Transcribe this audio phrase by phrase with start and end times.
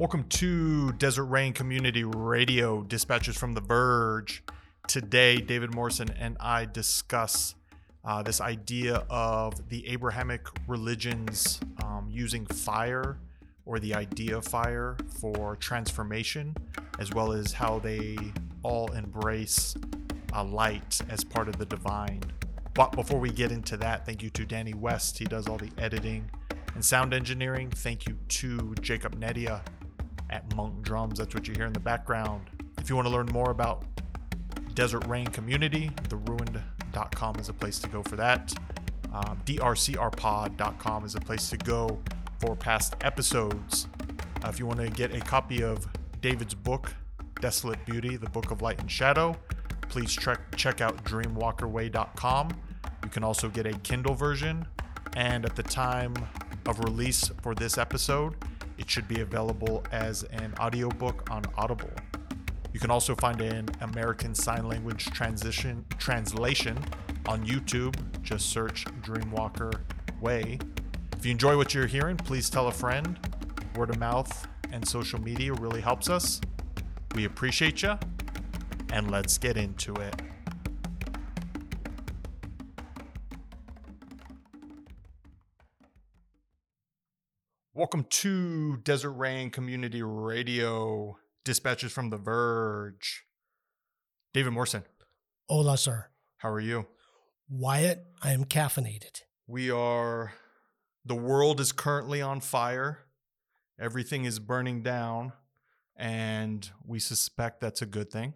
[0.00, 4.42] Welcome to Desert Rain Community Radio, dispatches from The Verge.
[4.88, 7.54] Today, David Morrison and I discuss
[8.02, 13.18] uh, this idea of the Abrahamic religions um, using fire
[13.66, 16.56] or the idea of fire for transformation,
[16.98, 18.16] as well as how they
[18.62, 19.76] all embrace
[20.32, 22.22] a light as part of the divine.
[22.72, 25.18] But before we get into that, thank you to Danny West.
[25.18, 26.30] He does all the editing
[26.74, 27.68] and sound engineering.
[27.68, 29.60] Thank you to Jacob Nedia
[30.30, 31.18] at Monk Drums.
[31.18, 32.42] That's what you hear in the background.
[32.78, 33.84] If you want to learn more about
[34.74, 38.52] Desert Rain Community, theruined.com is a place to go for that.
[39.12, 42.00] Um, drcrpod.com is a place to go
[42.38, 43.88] for past episodes.
[44.42, 45.86] Uh, if you want to get a copy of
[46.20, 46.94] David's book,
[47.40, 49.36] Desolate Beauty, the Book of Light and Shadow,
[49.88, 52.50] please check, check out dreamwalkerway.com.
[53.02, 54.66] You can also get a Kindle version.
[55.16, 56.14] And at the time
[56.66, 58.36] of release for this episode,
[58.80, 61.90] it should be available as an audiobook on Audible.
[62.72, 66.78] You can also find an American Sign Language transition translation
[67.26, 67.94] on YouTube.
[68.22, 69.80] Just search Dreamwalker
[70.20, 70.58] Way.
[71.16, 73.18] If you enjoy what you're hearing, please tell a friend.
[73.76, 76.40] Word of mouth and social media really helps us.
[77.14, 77.98] We appreciate you,
[78.92, 80.22] and let's get into it.
[87.72, 93.24] Welcome to Desert Rain Community Radio, dispatches from The Verge.
[94.34, 94.84] David Morrison,
[95.48, 96.06] Hola, sir.
[96.38, 96.86] how are you?
[97.48, 99.22] Wyatt, I am caffeinated.
[99.46, 100.32] We are,
[101.04, 103.00] the world is currently on fire.
[103.78, 105.32] Everything is burning down,
[105.96, 108.34] and we suspect that's a good thing.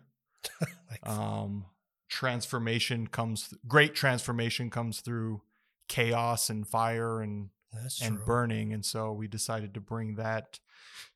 [1.02, 1.66] Um,
[2.08, 5.42] transformation comes, great transformation comes through
[5.88, 8.24] chaos and fire and that's and true.
[8.24, 8.72] burning.
[8.72, 10.58] And so we decided to bring that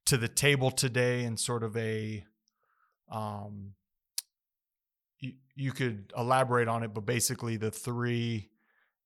[0.06, 2.24] to the table today in sort of a
[3.10, 3.74] um
[5.20, 8.50] you, you could elaborate on it, but basically the three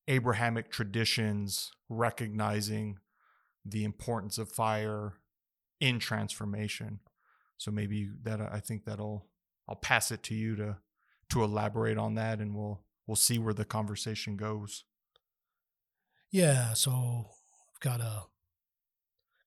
[0.08, 2.98] Abrahamic traditions recognizing
[3.64, 5.14] the importance of fire
[5.80, 7.00] in transformation.
[7.56, 9.26] So maybe that I think that'll
[9.68, 10.78] I'll pass it to you to
[11.30, 14.84] to elaborate on that and we'll we'll see where the conversation goes.
[16.30, 17.26] Yeah, so
[17.82, 18.24] got a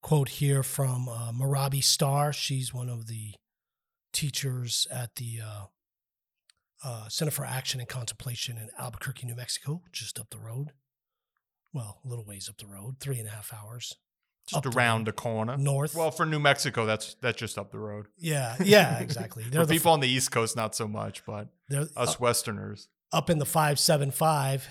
[0.02, 2.32] quote here from uh, Mirabai Starr.
[2.34, 3.34] She's one of the
[4.14, 5.66] teachers at the uh,
[6.84, 10.72] uh, Center for Action and Contemplation in Albuquerque, New Mexico, just up the road.
[11.74, 13.96] Well, a little ways up the road, three and a half hours
[14.48, 15.58] Just Up the around the corner.
[15.58, 15.96] north.
[15.96, 18.06] Well, for New Mexico, that's that's just up the road.
[18.18, 19.44] yeah, yeah, exactly.
[19.44, 22.88] For the, people on the East Coast, not so much, but us up, Westerners.
[23.12, 24.68] up in the five seven five.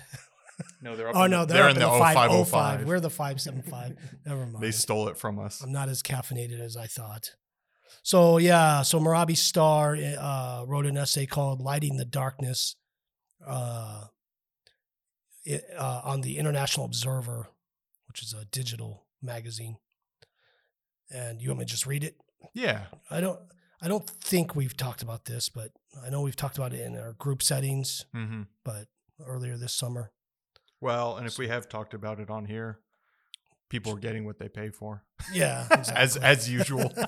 [0.81, 1.17] No, they're up.
[1.17, 2.49] Oh in no, the, they're, in up the in the 505.
[2.49, 2.87] 0505.
[2.87, 3.97] We're the 575.
[4.27, 4.63] Never mind.
[4.63, 5.63] They stole it from us.
[5.63, 7.35] I'm not as caffeinated as I thought.
[8.03, 12.77] So yeah, so Mirabai Starr uh, wrote an essay called "Lighting the Darkness"
[13.47, 14.05] uh,
[15.45, 17.49] it, uh, on the International Observer,
[18.09, 19.79] which is a digital magazine.
[21.11, 22.17] And you want me to just read it?
[22.53, 23.41] Yeah, I don't.
[23.81, 25.71] I don't think we've talked about this, but
[26.05, 28.87] I know we've talked about it in our group settings, hmm but
[29.25, 30.11] earlier this summer.
[30.81, 32.79] Well, and if we have talked about it on here,
[33.71, 36.93] people are getting what they pay for, Yeah, as as usual.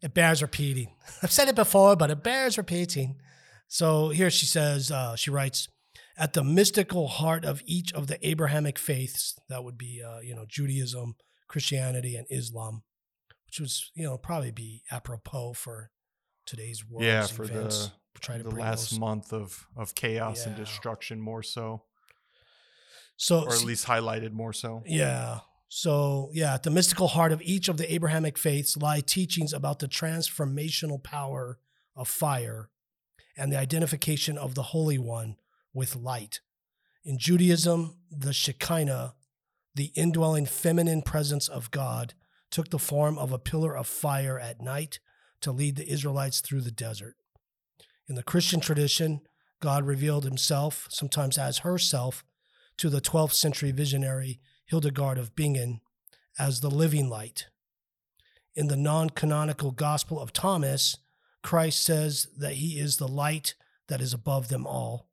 [0.00, 0.94] It bears repeating.
[1.22, 3.16] I've said it before, but it bears repeating.
[3.66, 5.68] So here she says, uh, she writes,
[6.16, 10.34] at the mystical heart of each of the Abrahamic faiths, that would be, uh, you
[10.34, 11.16] know, Judaism,
[11.48, 12.82] Christianity, and Islam,
[13.46, 15.90] which was, you know, probably be apropos for
[16.46, 17.04] today's world.
[17.04, 17.86] yeah, for events.
[17.86, 18.98] the Try to the last those.
[18.98, 21.82] month of of chaos and destruction, more so,
[23.16, 24.82] So, or at least highlighted more so.
[24.86, 25.40] Yeah.
[25.68, 29.80] So, yeah, at the mystical heart of each of the Abrahamic faiths lie teachings about
[29.80, 31.58] the transformational power
[31.94, 32.70] of fire
[33.36, 35.36] and the identification of the Holy One
[35.74, 36.40] with light.
[37.04, 39.14] In Judaism, the Shekinah,
[39.74, 42.14] the indwelling feminine presence of God,
[42.50, 45.00] took the form of a pillar of fire at night
[45.42, 47.16] to lead the Israelites through the desert.
[48.08, 49.20] In the Christian tradition,
[49.60, 52.24] God revealed himself, sometimes as herself,
[52.78, 55.80] to the 12th century visionary Hildegard of Bingen
[56.38, 57.48] as the living light.
[58.54, 60.96] In the non canonical Gospel of Thomas,
[61.42, 63.54] Christ says that he is the light
[63.88, 65.08] that is above them all.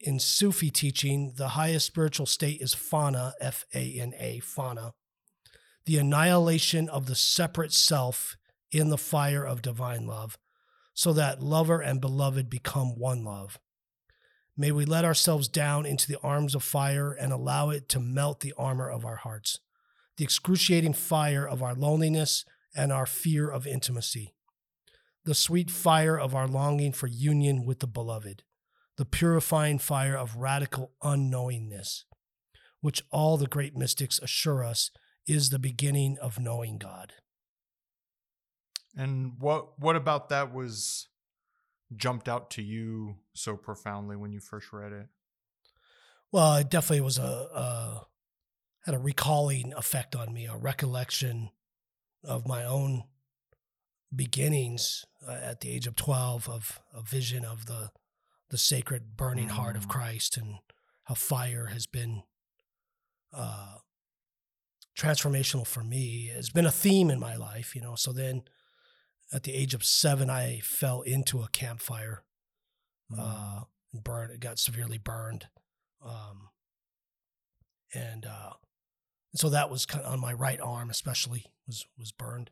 [0.00, 4.92] In Sufi teaching, the highest spiritual state is fana, F A N A, fana,
[5.86, 8.36] the annihilation of the separate self
[8.70, 10.36] in the fire of divine love,
[10.94, 13.58] so that lover and beloved become one love.
[14.56, 18.40] May we let ourselves down into the arms of fire and allow it to melt
[18.40, 19.58] the armor of our hearts.
[20.16, 22.44] the excruciating fire of our loneliness
[22.74, 24.34] and our fear of intimacy,
[25.24, 28.42] the sweet fire of our longing for union with the beloved,
[28.96, 32.04] the purifying fire of radical unknowingness,
[32.80, 34.90] which all the great mystics assure us
[35.26, 37.14] is the beginning of knowing God.
[38.96, 41.08] And what what about that was
[41.96, 45.06] jumped out to you so profoundly when you first read it?
[46.32, 48.06] Well, it definitely was a, a
[48.84, 51.50] had a recalling effect on me, a recollection
[52.22, 53.04] of my own
[54.14, 57.90] beginnings uh, at the age of 12 of a vision of the
[58.50, 59.90] the sacred burning heart of Mm.
[59.90, 60.56] Christ and
[61.04, 62.22] how fire has been
[63.32, 63.78] uh,
[64.96, 66.30] transformational for me.
[66.32, 67.94] It's been a theme in my life, you know.
[67.96, 68.42] So then
[69.34, 72.22] at the age of seven, I fell into a campfire,
[73.18, 75.48] uh, and burned, it got severely burned.
[76.04, 76.50] Um,
[77.92, 78.52] and uh,
[79.34, 82.50] so that was kind of on my right arm, especially was, was burned.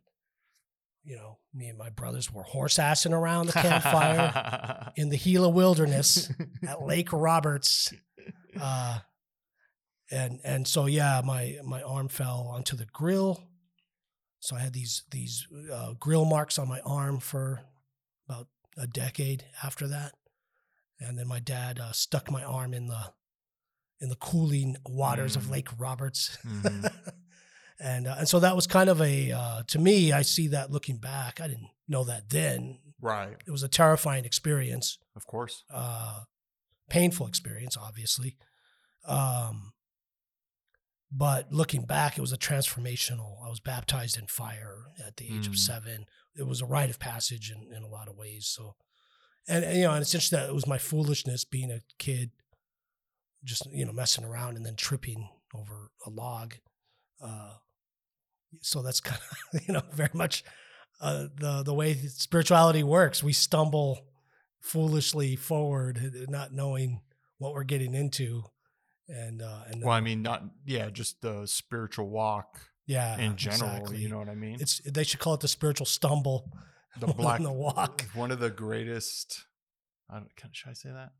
[1.04, 5.48] You know, me and my brothers were horse assing around the campfire in the Gila
[5.48, 6.30] wilderness
[6.66, 7.92] at Lake Roberts.
[8.60, 8.98] Uh,
[10.10, 13.42] and and so yeah, my my arm fell onto the grill.
[14.42, 17.60] So I had these these uh, grill marks on my arm for
[18.28, 20.14] about a decade after that.
[20.98, 23.12] And then my dad uh, stuck my arm in the
[24.00, 25.50] in the cooling waters of Mm.
[25.52, 26.38] Lake Roberts.
[26.44, 26.92] Mhm.
[27.78, 30.12] and uh, and so that was kind of a uh, to me.
[30.12, 31.40] I see that looking back.
[31.40, 32.80] I didn't know that then.
[33.00, 35.62] right, It was a terrifying experience of course.
[35.70, 36.20] uh,
[36.88, 38.36] painful experience, obviously.
[39.04, 39.71] Um,
[41.14, 43.44] but looking back, it was a transformational.
[43.44, 45.58] I was baptized in fire at the age of Mm.
[45.58, 46.06] seven.
[46.34, 48.46] It was a rite of passage in, in a lot of ways.
[48.46, 48.76] So,
[49.46, 52.30] and, and, you know, and it's interesting that it was my foolishness being a kid,
[53.44, 56.54] just you know, messing around and then tripping over a log.
[57.22, 57.54] Uh,
[58.62, 59.20] so that's kind
[59.52, 60.44] of you know very much
[61.00, 63.22] uh, the the way spirituality works.
[63.22, 64.06] We stumble
[64.60, 67.02] foolishly forward, not knowing
[67.38, 68.44] what we're getting into,
[69.12, 73.70] and uh, and Well, I mean, not yeah, just the spiritual walk yeah, in general.
[73.76, 73.98] exactly.
[73.98, 74.56] You know what I mean?
[74.60, 76.50] it's they should call it the spiritual stumble.
[77.00, 78.04] the black the walk.
[78.14, 79.44] One of the greatest.
[80.10, 81.12] I don't, can, should I say that?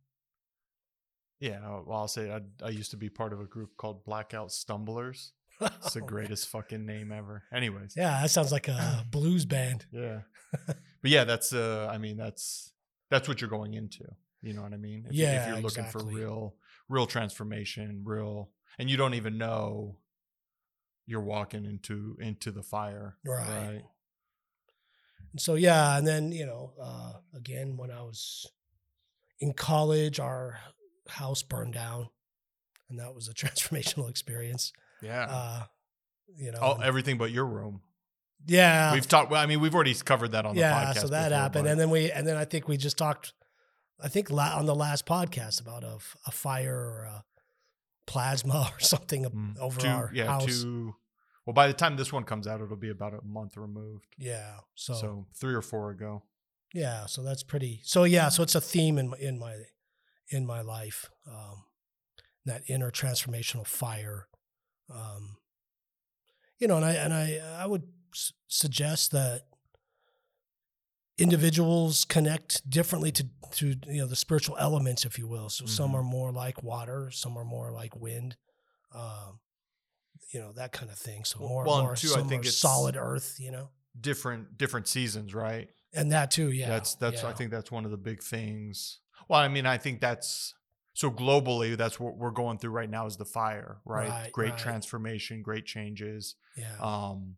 [1.40, 4.52] Yeah, well, I'll say I, I used to be part of a group called Blackout
[4.52, 5.32] Stumblers.
[5.60, 7.42] It's the greatest fucking name ever.
[7.52, 9.86] Anyways, Yeah, that sounds like a blues band.
[9.92, 10.20] yeah,
[10.66, 10.76] but
[11.10, 12.72] yeah, that's uh, I mean, that's
[13.10, 14.04] that's what you're going into.
[14.40, 15.04] You know what I mean?
[15.08, 16.54] If, you- if Yeah, you're looking for real,
[16.92, 19.96] real transformation, real, and you don't even know
[21.06, 23.82] you're walking into into the fire, Right.
[25.32, 28.46] And so yeah, and then you know, uh, again when I was
[29.40, 30.58] in college, our
[31.08, 32.08] house burned down,
[32.90, 34.72] and that was a transformational experience.
[35.00, 35.26] Yeah.
[35.28, 35.62] Uh,
[36.36, 37.80] you know, Oh, everything but your room.
[38.46, 39.30] yeah, We've talked.
[39.30, 40.98] Well, I mean, we've already covered that on the podcast.
[41.00, 43.32] So that before, happened, but- and then we, and then I think we just talked.
[44.02, 45.98] I think la- on the last podcast about a,
[46.32, 47.24] fire or a
[48.06, 50.44] plasma or something Mm, over two, our yeah, house.
[50.46, 50.94] two.
[51.46, 54.06] Well, by the time this one comes out, it'll be about a month removed.
[54.18, 54.58] Yeah.
[54.74, 56.22] So, So, three or four ago.
[56.72, 57.80] yeah, so that's pretty.
[57.84, 59.56] So yeah, so it's a theme in my in my
[60.28, 61.10] in my life.
[61.26, 61.64] Um,
[62.44, 64.28] that inner transformational fire.
[64.92, 65.36] Um,
[66.58, 67.84] you know, and I and I I would
[68.14, 69.42] s- suggest that
[71.22, 75.48] individuals connect differently to to you know the spiritual elements, if you will.
[75.50, 75.94] So some Mhm.
[75.94, 78.36] are more like water, some are more like wind.
[78.94, 79.40] Um,
[80.32, 81.24] you know that kind of thing.
[81.24, 83.36] So more, well, more two, I think are it's- solid earth.
[83.38, 85.68] You know, Different different seasons, right?
[85.94, 86.50] and that too.
[86.50, 87.22] Yeah, that's that's.
[87.24, 89.00] I think that's one of the big things.
[89.28, 90.54] Well, I mean, I think that's
[90.94, 91.76] so globally.
[91.76, 94.08] That's what we're going through right now is the fire, right?
[94.08, 94.58] Right, great right.
[94.58, 96.36] transformation, great changes.
[96.56, 96.76] yeah.
[96.80, 97.36] um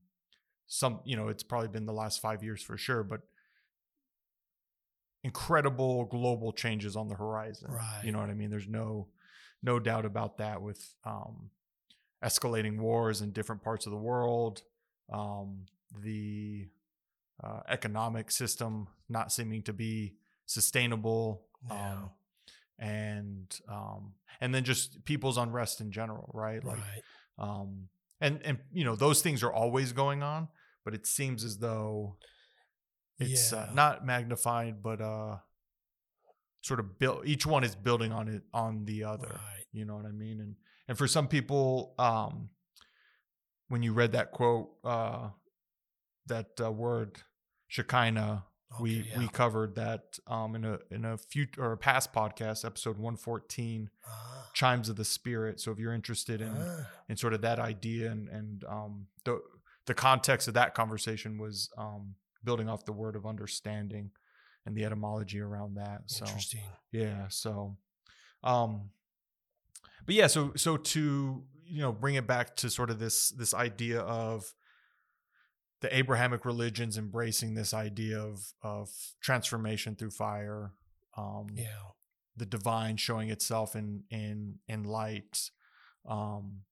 [0.66, 3.20] some you know it's probably been the last five years for sure but
[5.24, 8.02] incredible global changes on the horizon Right.
[8.04, 9.08] you know what i mean there's no
[9.62, 11.50] no doubt about that with um
[12.22, 14.62] escalating wars in different parts of the world
[15.12, 15.66] um
[16.02, 16.68] the
[17.42, 20.14] uh, economic system not seeming to be
[20.46, 22.10] sustainable um
[22.78, 27.02] and um and then just people's unrest in general right like right.
[27.38, 27.88] um
[28.20, 30.48] and and you know those things are always going on
[30.84, 32.16] but it seems as though
[33.18, 35.36] it's uh, not magnified but uh
[36.62, 39.64] sort of built each one is building on it on the other Right.
[39.72, 40.56] you know what i mean and
[40.88, 42.48] and for some people um
[43.68, 45.28] when you read that quote uh
[46.26, 47.18] that uh, word
[47.68, 48.44] shekinah
[48.80, 49.18] we yeah.
[49.20, 53.16] we covered that um, in a in a future or a past podcast, episode one
[53.16, 55.60] fourteen, Ah, chimes of the spirit.
[55.60, 59.40] So if you're interested in ah, in sort of that idea and and um, the
[59.86, 64.10] the context of that conversation was um, building off the word of understanding
[64.66, 66.02] and the etymology around that.
[66.06, 66.60] So interesting.
[66.92, 67.76] yeah, so
[68.42, 68.90] um
[70.06, 73.54] but yeah, so so to you know bring it back to sort of this this
[73.54, 74.52] idea of
[75.80, 80.72] the Abrahamic religions embracing this idea of of transformation through fire,
[81.16, 81.90] um Yeah.
[82.36, 85.50] the divine showing itself in in in light.
[86.08, 86.62] Um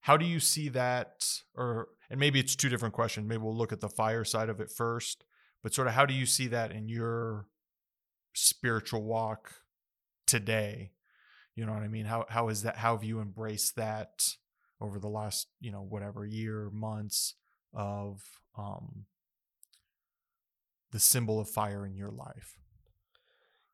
[0.00, 3.26] how do you see that or and maybe it's two different questions.
[3.28, 5.24] Maybe we'll look at the fire side of it first,
[5.62, 7.46] but sort of how do you see that in your
[8.34, 9.52] spiritual walk
[10.26, 10.92] today?
[11.54, 12.06] You know what I mean?
[12.06, 14.26] How how is that how have you embraced that
[14.80, 17.34] over the last, you know, whatever year, months
[17.74, 18.22] of
[18.56, 19.06] um
[20.90, 22.56] the symbol of fire in your life?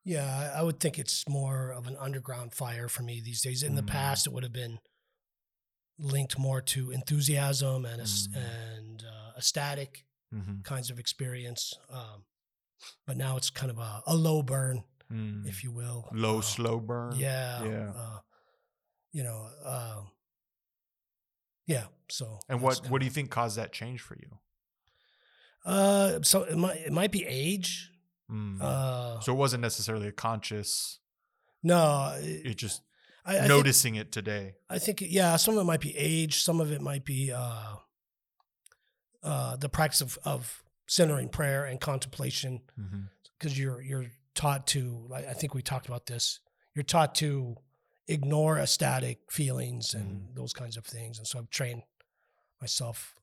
[0.03, 3.63] Yeah, I would think it's more of an underground fire for me these days.
[3.63, 3.87] In the Mm.
[3.87, 4.79] past, it would have been
[5.97, 8.35] linked more to enthusiasm and Mm.
[8.35, 10.61] and uh, a static Mm-hmm.
[10.63, 11.73] kinds of experience.
[11.89, 12.25] Um,
[13.07, 15.47] but now it's kind of a, a low burn, Mm.
[15.47, 16.09] if you will.
[16.11, 17.15] Low, Uh, slow burn.
[17.15, 17.63] Yeah.
[17.63, 17.91] Yeah.
[17.95, 18.19] Uh,
[19.13, 19.49] you know.
[19.63, 20.11] Um,
[21.67, 21.85] yeah.
[22.09, 22.39] So.
[22.49, 24.39] And what what do you think caused that change for you?
[25.63, 27.91] Uh, so it might it might be age.
[28.29, 28.61] Mm.
[28.61, 30.99] Uh, so it wasn't necessarily a conscious.
[31.63, 32.81] no, it, It just
[33.25, 34.53] I, I think- noticing it today.
[34.69, 37.75] I think yeah, some of it might be age, some of it might be uh,
[39.23, 42.99] uh, the practice of, of centering prayer and contemplation, Mm-hmm.
[43.37, 44.05] because you're you're
[44.35, 45.05] taught to.
[45.09, 46.39] Like I think we talked about this.
[46.75, 47.55] You're taught to
[48.07, 50.35] ignore ecstatic feelings and Mm-hmm.
[50.39, 51.81] those kinds of things, and so I've trained
[52.61, 53.15] myself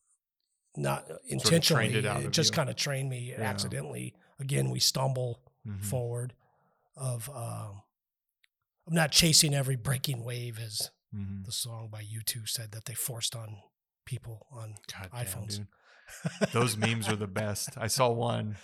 [0.76, 1.94] not trained intentionally.
[1.94, 2.56] it out it of just you.
[2.56, 3.42] kind of trained me Yeah.
[3.42, 4.14] accidentally.
[4.40, 5.80] Again, we stumble Mm-hmm.
[5.82, 6.32] forward
[6.96, 7.82] of um,
[8.86, 11.42] of not chasing every breaking wave as Mm-hmm.
[11.44, 13.58] the song by U2 said that they forced on
[14.06, 15.58] people on God iPhones.
[15.58, 15.66] dude.
[16.54, 17.68] Those memes are the best.
[17.76, 18.56] I saw one.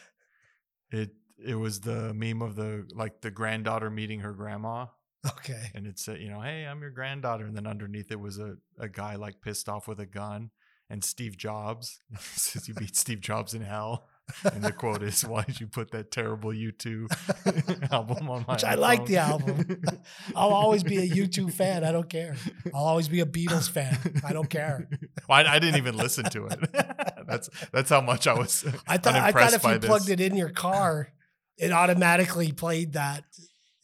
[0.90, 1.10] It
[1.46, 4.86] it was the meme of the like the granddaughter meeting her grandma,
[5.26, 5.70] okay.
[5.74, 8.54] and it said, you know, hey, I'm your granddaughter, and then underneath it was a
[8.78, 10.50] a guy like pissed off with a gun,
[10.88, 14.08] and Steve Jobs says you beat Steve Jobs in hell.
[14.44, 18.64] And the quote is, "Why did you put that terrible U2 album on my?" Which
[18.64, 19.82] I like the album.
[20.36, 21.84] I'll always be a U2 fan.
[21.84, 22.36] I don't care.
[22.74, 23.96] I'll always be a Beatles fan.
[24.24, 24.88] I don't care.
[25.28, 26.58] Well, I, I didn't even listen to it.
[27.26, 28.64] that's that's how much I was.
[28.86, 29.86] I thought I thought if you this.
[29.86, 31.08] plugged it in your car,
[31.58, 33.24] it automatically played that.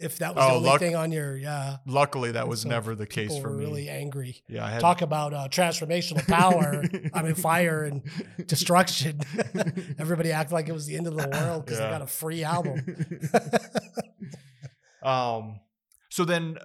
[0.01, 2.69] If that was the Oh, only luck- thing on your yeah, Luckily, that was So
[2.69, 3.65] never the case for were me.
[3.65, 4.43] really angry.
[4.49, 6.83] yeah, had Talk about uh, transformational power.
[7.15, 8.03] I mean, fire and
[8.47, 9.21] destruction.
[9.99, 11.87] Everybody acted like it was the end of the world because Yeah.
[11.87, 12.85] they got a free album.
[15.03, 15.61] um,
[16.11, 16.59] so then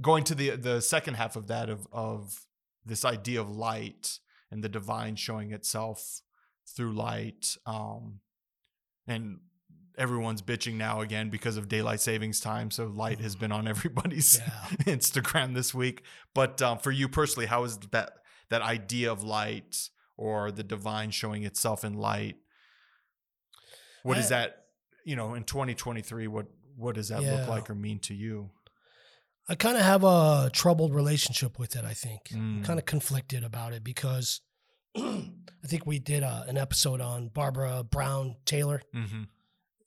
[0.00, 2.40] going to the the second half of that of of
[2.84, 4.18] this idea of light
[4.50, 6.20] and the divine showing itself
[6.76, 8.20] through light, um,
[9.06, 9.38] and
[9.98, 12.70] everyone's bitching now again because of daylight savings time.
[12.70, 14.76] So light has been on everybody's Yeah.
[14.94, 16.02] Instagram this week.
[16.34, 18.12] But um, for you personally, how is that
[18.50, 22.36] that idea of light or the divine showing itself in light?
[24.02, 24.62] What is I- that?
[25.04, 27.36] You know, in 2023, what what does that Yeah.
[27.38, 28.50] look like or mean to you?
[29.48, 31.84] I kind of have a troubled relationship with it.
[31.84, 32.64] I think Mm.
[32.64, 34.40] kind of conflicted about it because
[34.96, 39.22] I think we did a, an episode on Barbara Brown Taylor Mm-hmm.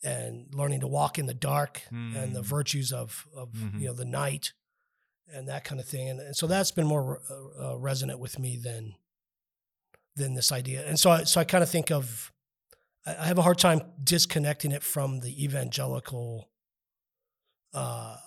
[0.04, 2.46] And learning to walk in the dark and the Mm.
[2.46, 3.80] virtues of of Mhm.
[3.82, 4.54] you know the night
[5.32, 6.10] and that kind of thing.
[6.10, 8.96] And, and so that's been more uh, uh, resonant with me than
[10.16, 10.86] than this idea.
[10.88, 12.32] And so I, so I kind of think of
[13.06, 16.50] I I have a hard time disconnecting it from the evangelical
[17.74, 18.18] uh,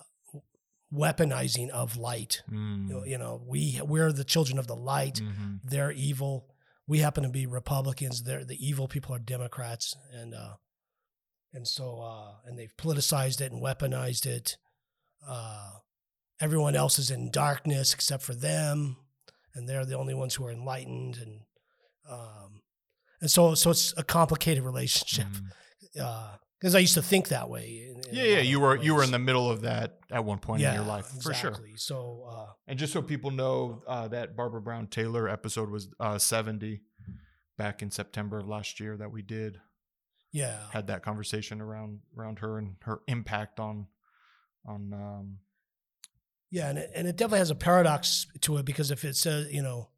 [0.92, 2.42] weaponizing of light.
[2.50, 2.88] Mm.
[2.88, 5.16] You know, you know, we we're the children of the light.
[5.16, 5.60] Mhm.
[5.64, 6.48] They're evil.
[6.86, 8.22] We happen to be Republicans.
[8.24, 10.56] They're the evil people are Democrats, and uh,
[11.52, 14.56] and so uh, and they've politicized it and weaponized it.
[15.26, 15.70] Uh,
[16.40, 18.96] everyone else is in darkness except for them,
[19.54, 21.40] and they're the only ones who are enlightened, and
[22.10, 22.62] um,
[23.20, 25.26] and so so it's a complicated relationship
[25.94, 26.38] Mm.
[26.58, 27.88] because I used to think that way.
[27.88, 30.38] in- in Yeah, yeah, you were you were in the middle of that at one
[30.38, 31.56] point in your life for sure.
[31.76, 36.18] So uh, And just so people know, uh, that Barbara Brown Taylor episode was uh,
[36.18, 36.82] 70
[37.58, 39.60] back in September of last year that we did
[40.32, 43.86] yeah, had that conversation around around her and her impact on
[44.66, 45.38] on um,
[46.50, 49.52] Yeah, and it, and it definitely has a paradox to it because if it says,
[49.52, 49.90] you know,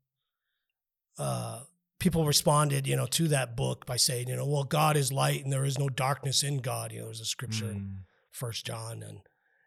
[1.19, 1.61] uh,
[2.01, 5.45] people responded, you know, to that book by saying, you know, well, God is light
[5.45, 6.93] and there is no darkness in God.
[6.93, 7.97] You know, there's a scripture in Mm.
[8.31, 9.21] First John, and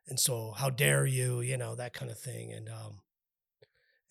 [0.08, 3.00] and so how dare you, you know, that kind of thing, and um,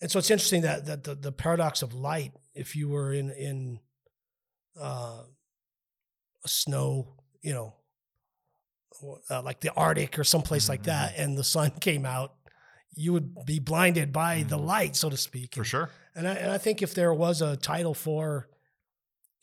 [0.01, 2.33] and so it's interesting that that the, the paradox of light.
[2.55, 3.79] If you were in in
[4.79, 5.23] uh,
[6.45, 7.73] snow, you know,
[9.29, 11.21] uh, like the Arctic or someplace like that, Mm-hmm.
[11.21, 12.33] and the sun came out,
[12.95, 14.65] you would be blinded by the Mhm.
[14.65, 15.53] light, so to speak.
[15.53, 15.89] For And- sure.
[16.15, 18.49] and I, and I think if there was a title for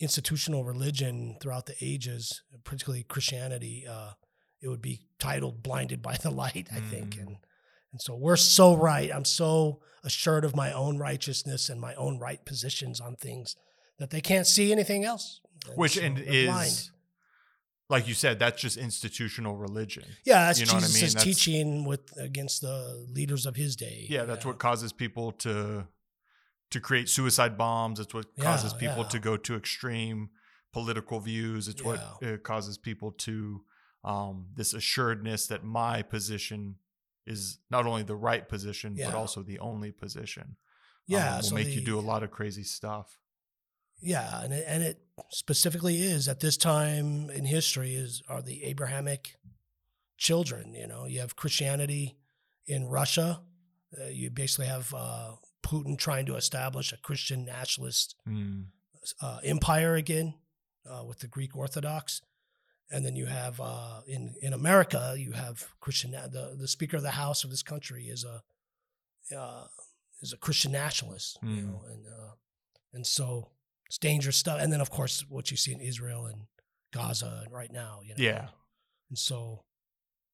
[0.01, 4.15] institutional religion throughout the ages, particularly Christianity, uh,
[4.61, 7.21] it would be titled "Blinded by the Light." I think, Mm.
[7.27, 7.37] and
[7.93, 9.09] and so we're so right.
[9.15, 13.55] I'm so assured of my own righteousness and my own right positions on things
[13.99, 15.41] that they can't see anything else.
[15.75, 16.91] Which and is blind.
[17.89, 20.05] like you said, that's just institutional religion.
[20.25, 21.11] yeah, that's you know what I Jesus' mean?
[21.11, 24.07] That's- teaching with against the leaders of his day.
[24.09, 25.87] Yeah, that's what causes people to
[26.71, 28.01] to create suicide bombs.
[28.01, 29.09] It's what causes Yeah, people yeah.
[29.11, 30.31] to go to extreme
[30.73, 31.69] political views.
[31.69, 33.63] It's what uh, causes people to
[34.03, 36.77] um, this assuredness that my position
[37.27, 39.07] is not only the right position Yeah.
[39.11, 40.57] but also the only position.
[41.07, 43.19] Yeah, um, will so make you do a lot of crazy stuff.
[44.05, 48.65] Yeah, and it, and it specifically is at this time in history is are the
[48.65, 49.37] Abrahamic
[50.19, 50.75] children.
[50.75, 52.17] You know, you have Christianity
[52.67, 53.41] in Russia.
[53.99, 55.33] Uh, you basically have uh,
[55.63, 58.67] Putin trying to establish a Christian nationalist Mm.
[59.21, 60.35] uh, empire again
[60.91, 62.21] uh, with the Greek Orthodox,
[62.91, 66.11] and then you have uh, in in America you have Christian.
[66.13, 68.43] The the Speaker of the House of this country is a
[69.39, 69.67] uh,
[70.21, 71.67] is a Christian nationalist, you Mm.
[71.67, 72.33] know, and uh,
[72.93, 73.51] and so
[73.87, 74.59] it's dangerous stuff.
[74.61, 76.43] And then of course what you see in Israel and
[76.93, 78.49] Gaza right now, you know, Yeah.
[79.11, 79.65] and so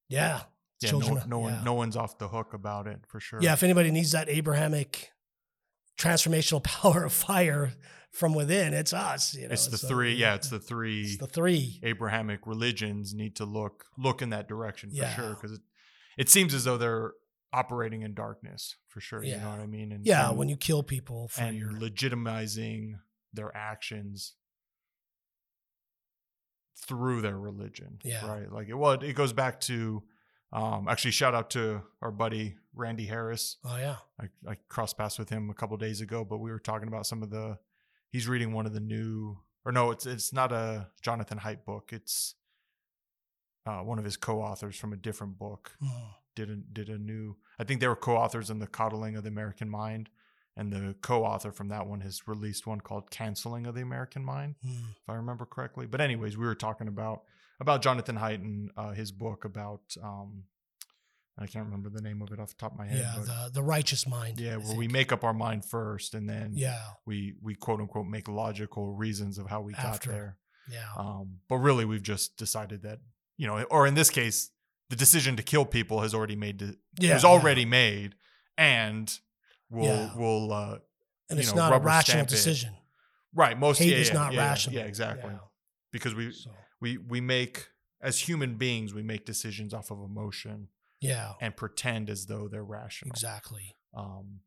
[0.09, 0.43] yeah,
[0.81, 1.63] Yeah, no, children- no one, yeah.
[1.63, 3.41] no one's off the hook about it for sure.
[3.43, 5.13] Yeah, if anybody needs that Abrahamic
[5.99, 7.73] transformational power of fire
[8.13, 9.35] from within, it's us.
[9.35, 10.15] You know, it's the so, three.
[10.15, 11.03] Yeah, it's the three.
[11.03, 11.79] it's the three.
[11.83, 15.15] Abrahamic religions need to look look in that direction for Yeah.
[15.15, 15.61] sure because it,
[16.19, 17.13] it seems as though they're
[17.53, 19.23] operating in darkness for sure.
[19.25, 19.93] You know what I mean?
[19.93, 22.95] And, Yeah, and, when you kill people for and your legitimizing
[23.33, 24.35] their actions
[26.87, 27.99] through their religion.
[28.03, 28.27] Yeah.
[28.27, 28.51] Right.
[28.51, 30.03] Like it well, it goes back to
[30.53, 33.57] um actually shout out to our buddy Randy Harris.
[33.65, 36.59] oh yeah I, I crossed paths with him a couple days ago, but we were
[36.59, 37.59] talking about some of the.
[38.11, 41.91] He's reading one of the new, or no, it's it's not a Jonathan Haidt book.
[41.93, 42.35] It's
[43.67, 45.73] uh, one of his co-authors from a different book.
[45.83, 45.91] Mm.
[46.35, 47.37] Did a, did a new.
[47.59, 50.09] I think they were co-authors in the Coddling of the American Mind,
[50.57, 54.57] and the co-author from that one has released one called Canceling of the American Mind,
[54.67, 54.91] Mm.
[54.91, 55.87] if I remember correctly.
[55.87, 57.23] But anyways, we were talking about
[57.61, 59.83] about Jonathan Haidt and uh, his book about.
[60.03, 60.45] Um,
[61.39, 62.99] I can't remember the name of it off the top of my head.
[62.99, 66.29] yeah the the righteous mind yeah, I where we make up our mind first, and
[66.29, 70.09] then yeah we we quote unquote make logical reasons of how we After.
[70.11, 70.37] got there.
[70.71, 72.99] yeah Um, but really, we've just decided that
[73.39, 74.51] you know, or in this case,
[74.91, 76.59] the decision to kill people has already made.
[76.59, 77.31] De- yeah was yeah.
[77.31, 78.17] already made,
[78.59, 79.19] and
[79.71, 80.11] we'll Yeah.
[80.17, 80.79] we'll uh,
[81.31, 82.31] and it's know, not a rational stamp it.
[82.31, 82.75] decision
[83.35, 83.59] right.
[83.59, 85.31] Most hate yeah, is yeah, not yeah, yeah, rational Yeah, exactly.
[85.33, 85.39] Yeah.
[85.93, 87.69] Because we so we we make
[88.03, 90.69] as human beings we make decisions off of emotion
[91.01, 93.11] yeah and pretend as though they're rational.
[93.13, 94.41] exactly Um,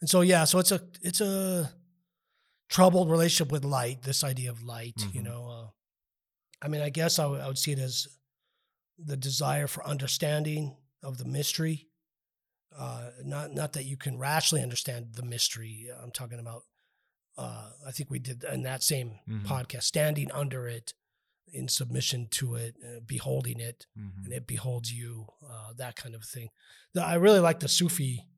[0.00, 1.70] and so yeah so it's a it's a
[2.68, 5.24] troubled relationship with light this idea of light you Mhm.
[5.24, 5.68] know uh,
[6.62, 8.06] i mean i guess I would- I would see it as
[8.98, 11.88] the desire for understanding of the mystery
[12.76, 16.62] uh, not not that you can rationally understand the mystery i'm talking about
[17.36, 19.44] uh, i think we did in that same Mhm.
[19.46, 20.94] podcast standing under it
[21.52, 24.24] in submission to it uh, beholding it mhm.
[24.24, 26.48] and it beholds you, uh, that kind of thing.
[26.92, 28.28] The- I really like the Sufi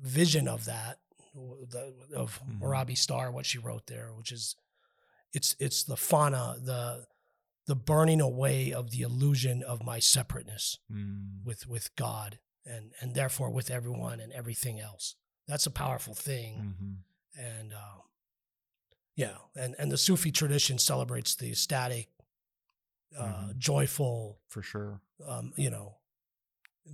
[0.00, 0.98] vision of that,
[1.34, 2.62] the, of Mhm.
[2.62, 4.56] Arabi Star, what she wrote there, which is
[5.32, 7.06] it's it's the fana, the
[7.66, 11.44] the burning away of the illusion of my separateness Mm.
[11.44, 15.14] with with God and and therefore with everyone and everything else.
[15.46, 17.42] That's a powerful thing Mhm.
[17.42, 18.02] and um,
[19.16, 22.08] yeah, and and the Sufi tradition celebrates the ecstatic,
[23.18, 23.58] uh, Mhm.
[23.58, 25.00] joyful, for sure.
[25.26, 25.96] um, you know,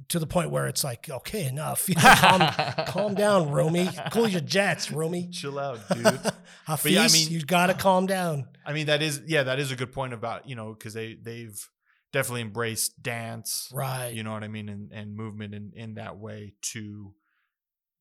[0.09, 2.41] to the point where it's like, okay, enough, you know, calm,
[2.87, 3.89] calm down, Rumi.
[4.13, 5.29] cool your jets, Rumi.
[5.33, 6.21] Chill out, dude.
[6.65, 8.49] Hafiz, yeah, I mean- you gotta calm down.
[8.65, 11.15] I mean, that is yeah, that is a good point about you know because they
[11.15, 11.69] they've
[12.15, 14.15] definitely embraced dance, Right.
[14.15, 17.13] you know what I mean, and and movement in in that way to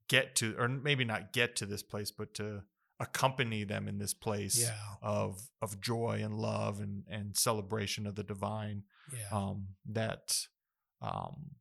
[0.08, 2.62] get to or maybe not get to this place, but to
[3.00, 4.78] accompany them in this place yeah.
[5.02, 8.84] of of joy and love and and celebration of the divine.
[9.12, 9.38] Yeah.
[9.38, 10.38] Um, that
[11.02, 11.56] um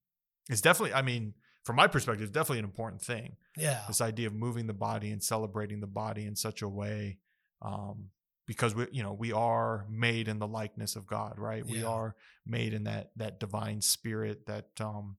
[0.51, 0.93] is definitely.
[0.93, 1.35] I mean,
[1.65, 3.37] from my perspective, definitely an important thing.
[3.57, 3.81] Yeah.
[3.89, 7.19] This idea of moving the body and celebrating the body in such a way,
[7.63, 8.11] um,
[8.47, 11.65] because we, you know, we are made in the likeness of God, right?
[11.67, 15.17] We are made in that that divine spirit, that um,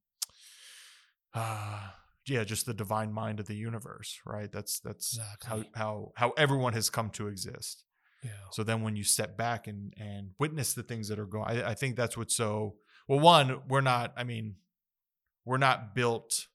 [1.34, 1.80] uh,
[2.26, 4.52] yeah, just the divine mind of the universe, right?
[4.52, 5.70] That's that's Exactly.
[5.74, 7.84] how how how everyone has come to exist.
[8.24, 8.30] Yeah.
[8.52, 11.72] So then when you step back and and witness the things that are going, I,
[11.72, 12.76] I think that's what's so
[13.08, 13.20] well.
[13.20, 14.14] One, we're not.
[14.16, 14.56] I mean,
[15.46, 16.48] we're not built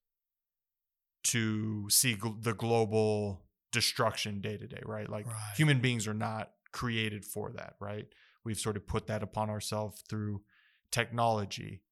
[1.25, 5.09] to see gl- the global destruction day to day, right?
[5.11, 5.53] Like Right.
[5.57, 8.07] human beings are not created for that, right?
[8.45, 10.43] We've sort of put that upon ourselves through
[10.91, 11.83] technology.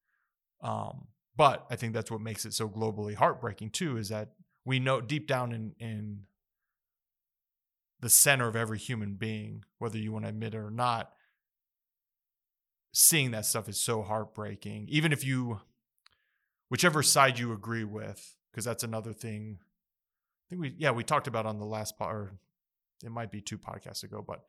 [0.62, 4.30] Um, but I think that's what makes it so globally heartbreaking too, is that
[4.64, 6.20] we know deep down in in
[8.00, 11.12] the center of every human being, whether you want to admit it or not,
[12.92, 14.86] seeing that stuff is so heartbreaking.
[14.90, 15.60] Even if you,
[16.68, 19.58] whichever side you agree with, because that's another thing.
[19.60, 22.32] I think we, yeah, we talked about on the last part, or
[23.04, 24.40] it might be two podcasts ago, but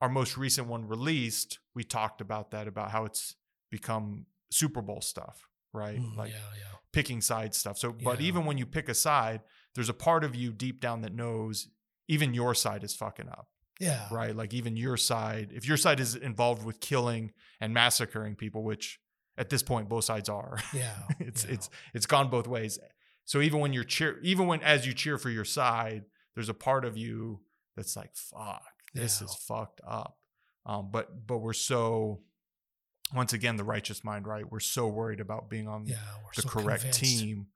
[0.00, 3.34] our most recent one released, we talked about that, about how it's
[3.70, 5.98] become Super Bowl stuff, right?
[5.98, 6.36] Mm, like yeah.
[6.56, 6.76] Yeah.
[6.92, 7.78] picking side stuff.
[7.78, 8.26] So, but Yeah.
[8.26, 9.40] even when you pick a side,
[9.74, 11.68] there's a part of you deep down that knows
[12.08, 13.48] even your side is fucking up,
[13.80, 14.06] Yeah.
[14.10, 14.34] right?
[14.34, 19.00] Like even your side, if your side is involved with killing and massacring people, which
[19.36, 20.94] at this point both sides are, Yeah.
[21.18, 21.52] it's yeah.
[21.54, 22.78] it's it's gone both ways.
[23.24, 26.54] So even when you're cheer, even when as you cheer for your side, there's a
[26.54, 27.40] part of you
[27.78, 28.62] that's like, "Fuck,
[28.94, 29.26] this Yeah.
[29.26, 30.18] is fucked up."
[30.66, 32.20] Um, but but we're so,
[33.14, 34.50] once again, the righteous mind, right?
[34.50, 35.96] We're so worried about being on yeah.
[36.36, 37.00] The so correct convinced.
[37.00, 37.46] team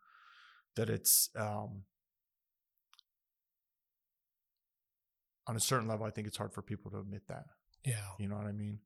[0.76, 1.84] that it's um
[5.48, 7.46] on a certain level i think it's hard for people to admit that
[7.84, 7.96] Yeah.
[8.18, 8.78] you know what i mean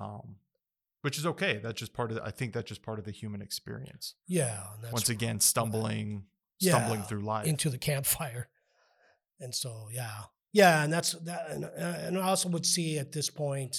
[0.00, 0.36] um
[1.02, 3.10] which is okay that's just part of the, i think that's just part of the
[3.10, 4.64] human experience Yeah.
[4.80, 6.24] that's once again stumbling
[6.58, 8.48] Yeah, stumbling through life into the campfire.
[9.40, 10.24] And so, yeah.
[10.52, 10.84] Yeah.
[10.84, 11.50] And that's that.
[11.50, 13.76] And, and I also would see at this point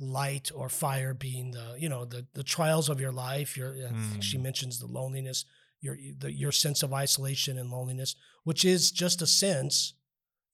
[0.00, 3.56] light or fire being the, you know, the, the trials of your life.
[3.56, 4.42] Your, think she Mm.
[4.42, 5.44] mentions the loneliness,
[5.80, 9.94] your, the, your sense of isolation and loneliness, which is just a sense.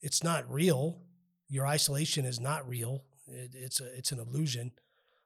[0.02, 1.00] It's not real.
[1.48, 3.04] Your isolation is not real.
[3.26, 4.72] It, it's a, it's an illusion,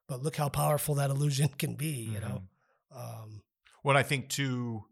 [0.09, 2.42] but look how powerful that illusion can be, you know?
[2.94, 2.97] Mhm.
[2.97, 3.42] Um,
[3.83, 4.85] what i think too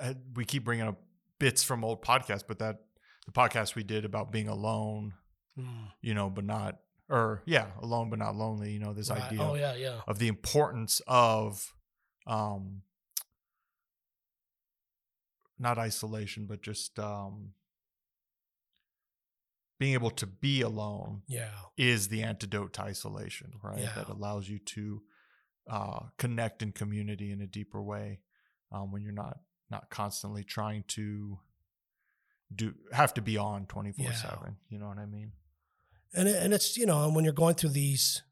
[0.00, 1.00] uh, we keep bringing up
[1.38, 2.82] bits from old podcasts but that
[3.28, 5.12] the podcast we did about being alone
[5.58, 5.66] mm,
[6.00, 6.78] you know but not
[7.10, 9.20] or yeah alone but not lonely you know this right.
[9.24, 9.74] idea Oh of- yeah.
[9.74, 10.00] Yeah.
[10.08, 11.74] of the importance of
[12.26, 12.82] um
[15.58, 17.50] not isolation but just um
[19.78, 21.50] being able to be alone Yeah.
[21.76, 23.92] is the antidote to isolation right Yeah.
[23.94, 25.02] that allows you to
[25.70, 28.20] uh connect in community in a deeper way
[28.72, 29.38] um when you're not
[29.70, 31.38] not constantly trying to
[32.54, 35.32] do have to be on 24 7 you know what i mean
[36.14, 38.22] and and it's you know and when you're going through these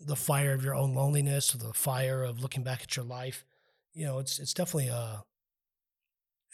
[0.00, 3.44] the fire of your own loneliness or the fire of looking back at your life
[3.92, 5.22] you know it's it's definitely a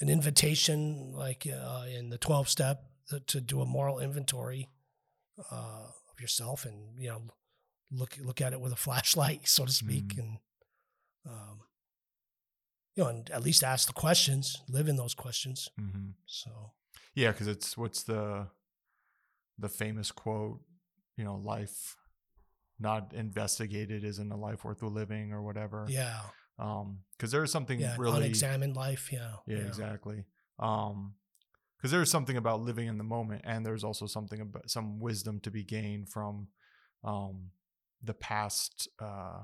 [0.00, 4.68] an invitation like uh, in the 12 step to, to do a moral inventory
[5.52, 7.22] uh, of yourself and you know
[7.90, 10.18] look look at it with a flashlight so to speak Mhm.
[10.18, 10.38] and
[11.26, 11.60] um,
[12.94, 16.72] you know and at least ask the questions live in those questions hmm so
[17.14, 18.48] Yeah, because it's what's the
[19.58, 20.60] the famous quote,
[21.16, 21.96] you know, life
[22.80, 25.86] not investigated isn't a life worth living or whatever.
[25.88, 26.20] yeah
[26.58, 30.24] Um, because there is something yeah really unexamined life yeah yeah, exactly.
[30.58, 31.14] Um,
[31.76, 34.98] because there is something about living in the moment, and there's also something about some
[35.00, 36.48] wisdom to be gained from,
[37.04, 37.50] um,
[38.02, 38.88] the past.
[38.98, 39.40] Uh,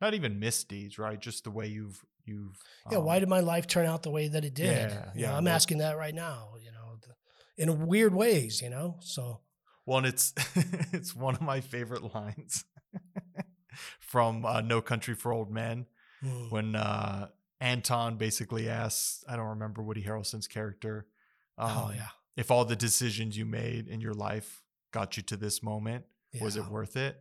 [0.00, 1.18] not even misdeeds, right?
[1.20, 2.58] Just the way you've you've.
[2.90, 4.66] Yeah, why um, did my life turn out the way that it did?
[4.66, 6.50] Yeah, You know, yeah, I'm well- asking that right now.
[6.62, 8.60] You know, the, in weird ways.
[8.62, 9.40] You know, so
[9.86, 10.34] Well, it's
[10.92, 12.64] it's one of my favorite lines
[14.00, 15.86] from uh, No Country for Old Men
[16.24, 17.28] mm, when uh,
[17.60, 21.06] Anton basically asks, I don't remember Woody Harrelson's character,
[21.58, 24.62] um, oh yeah, if all the decisions you made in your life
[24.92, 26.04] got you to this moment,
[26.40, 27.16] was it worth it?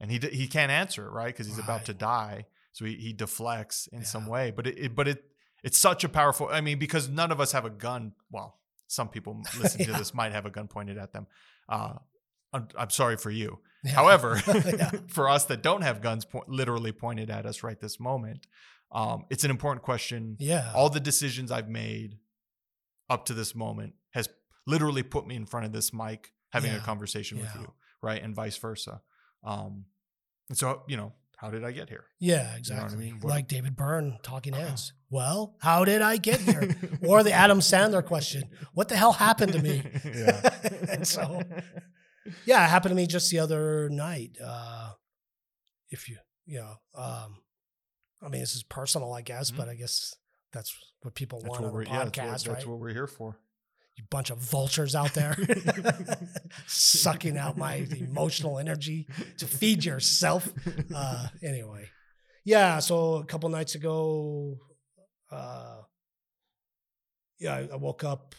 [0.00, 1.26] And he d- he can't answer it, right?
[1.32, 4.50] Because he's about to die, so he, he deflects in some way.
[4.50, 5.24] But it, it but it
[5.62, 6.48] it's such a powerful.
[6.50, 8.12] I mean, because none of us have a gun.
[8.30, 8.58] Well,
[8.88, 11.26] some people listening to this might have a gun pointed at them.
[11.68, 11.94] Uh,
[12.52, 13.60] I'm, I'm sorry for you.
[13.84, 13.92] yeah.
[13.92, 14.36] However,
[15.08, 18.46] for us that don't have guns po- literally pointed at us right this moment,
[18.90, 20.36] um, it's an important question.
[20.38, 22.18] yeah, All the decisions I've made
[23.08, 24.28] up to this moment has
[24.66, 26.80] literally put me in front of this mic having a Yeah.
[26.80, 29.00] conversation with you, right, and vice versa.
[29.44, 29.86] Um,
[30.50, 32.04] and so you know, how did I get here?
[32.20, 32.98] Yeah, You know I exactly.
[32.98, 33.14] mean?
[33.20, 34.92] What- Like David Byrne, Talking Heads.
[35.10, 36.74] well, how did I get here?
[37.06, 39.82] or the Adam Sandler question: What the hell happened to me?
[40.04, 40.58] yeah.
[40.88, 41.42] and so,
[42.46, 44.36] yeah, it happened to me just the other night.
[44.42, 44.92] Uh,
[45.90, 47.38] if you, you know, um,
[48.22, 49.56] I mean, this is personal, I guess, Mhm.
[49.56, 50.14] but I guess
[50.52, 52.90] that's what people That's want what on a yeah, that's, podcast, what, that's what we're
[52.94, 53.36] here for.
[53.96, 55.36] You bunch of vultures out there
[56.66, 59.06] sucking out my emotional energy
[59.38, 60.48] to feed yourself.
[60.94, 61.88] Uh, anyway,
[62.44, 62.78] yeah.
[62.78, 64.56] So a couple nights ago,
[65.30, 65.82] uh,
[67.38, 68.34] yeah, I, I woke up.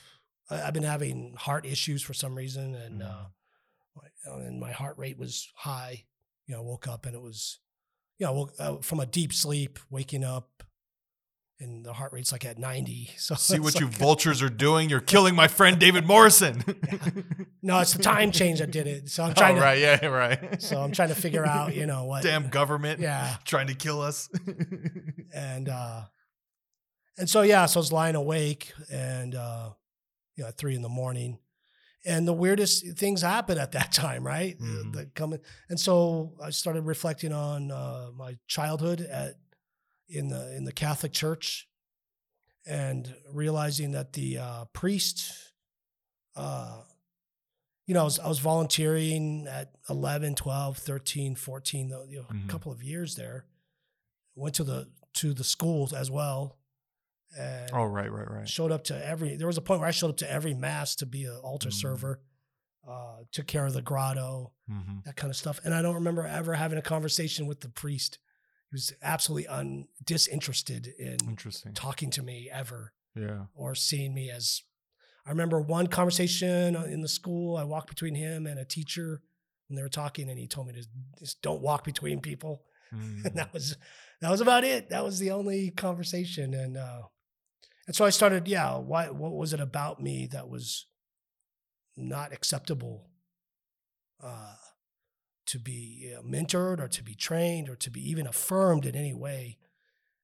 [0.50, 3.06] I, I've been having heart issues for some reason, and Mm.
[3.10, 3.26] uh,
[3.96, 6.06] my, and my heart rate was high.
[6.48, 7.60] You know, I woke up and it was,
[8.18, 10.64] you know, woke, uh, from a deep sleep, waking up,
[11.64, 13.10] and the heart rate's like at ninety.
[13.18, 14.90] So See what you like- vultures are doing.
[14.90, 16.64] You're killing my friend David Morrison.
[17.66, 19.10] No, it's the time change that did it.
[19.10, 19.62] So I'm oh, trying to.
[19.62, 20.62] right, yeah, right.
[20.62, 22.22] So I'm trying to figure out, you know, what.
[22.22, 23.00] Damn government.
[23.00, 24.28] Yeah, Trying to kill us.
[25.34, 26.02] and uh,
[27.18, 29.70] and so yeah, so I was lying awake, and uh,
[30.36, 31.40] you know, at three in the morning,
[32.06, 34.60] and the weirdest things happen at that time, right?
[34.60, 34.94] Mhm.
[34.94, 35.40] That come in.
[35.70, 39.36] and so I started reflecting on uh, my childhood at
[40.08, 41.68] in the in the Catholic Church,
[42.66, 45.32] and realizing that the uh, priest.
[46.36, 46.82] Uh,
[47.86, 52.46] you know, I was, I was volunteering at 11, 12, 13, 14, you know, Mhm.
[52.46, 53.46] a couple of years there.
[54.36, 56.58] Went to the to the schools as well.
[57.38, 58.50] And oh, right, right, right.
[58.50, 60.96] showed up to every there was a point where I showed up to every mass
[60.98, 61.74] to be an altar Mm.
[61.74, 62.22] server,
[62.88, 65.60] uh, took care of the grotto, hmm that kind of stuff.
[65.64, 68.18] And I don't remember ever having a conversation with the priest.
[68.74, 71.76] He was absolutely un, disinterested in Interesting.
[71.76, 73.46] talking to me ever Yeah.
[73.54, 74.64] or seeing me as
[75.28, 77.56] I remember one conversation in the school.
[77.56, 79.22] I walked between him and a teacher
[79.68, 80.84] when they were talking, and he told me to
[81.20, 82.64] just don't walk between people.
[82.94, 83.26] Mm.
[83.26, 83.76] And that was
[84.22, 84.90] that was about it.
[84.92, 87.02] That was the only conversation, and uh,
[87.88, 88.48] and so I started.
[88.48, 89.10] Yeah, why?
[89.10, 90.86] What was it about me that was
[91.98, 93.10] not acceptable?
[94.24, 94.54] Uh,
[95.54, 99.14] to be uh, mentored or to be trained or to be even affirmed in any
[99.14, 99.60] way.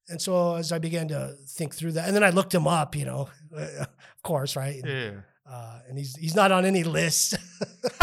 [0.08, 2.96] And so as I began to think through that, and then I looked him up,
[2.96, 3.88] you know, of
[4.24, 4.82] course, right?
[4.84, 5.12] Yeah.
[5.48, 7.36] Uh, and he's he's not on any list.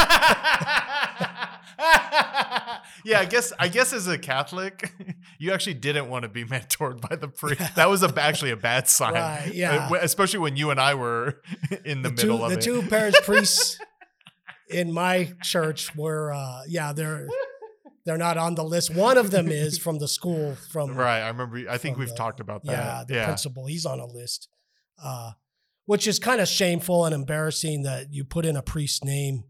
[3.04, 4.92] yeah, I guess I guess as a Catholic,
[5.38, 7.74] you actually didn't want to be mentored by the priest.
[7.74, 9.14] That was a, actually a bad sign.
[9.14, 9.88] Right, yeah.
[9.90, 11.42] Uh, Especially when you and I were
[11.84, 12.62] in the, middle two, of the it.
[12.62, 13.78] two parish priests
[14.68, 17.28] in my church were, uh, yeah, they're
[18.04, 18.94] they're not on the list.
[18.94, 21.20] One of them is from the school from right.
[21.22, 21.68] I remember.
[21.68, 22.72] I think we've the- talked about that.
[22.72, 23.24] yeah, the yeah.
[23.26, 23.66] principal.
[23.66, 24.48] He's on a list,
[25.02, 25.32] uh,
[25.86, 29.44] which is kind of shameful and embarrassing that you put in a priest's name,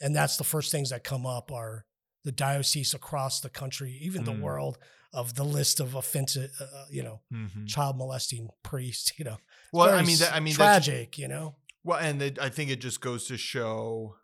[0.00, 1.86] and that's the first things that come up are
[2.24, 4.26] the diocese across the country, even Mm.
[4.26, 4.78] the world,
[5.12, 7.66] of the list of offensive, uh, you know, Mhm.
[7.66, 9.12] child molesting priests.
[9.18, 9.38] You know,
[9.72, 11.16] Well, I mean, that, I mean, that's- tragic.
[11.18, 14.16] You know, Well, and it, I think it just goes to show.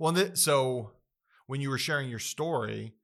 [0.00, 0.92] Well, th- so
[1.46, 2.94] when you were sharing your story,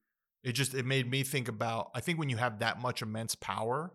[0.42, 1.90] it just it made me think about.
[1.94, 3.92] I think when you have that much immense power,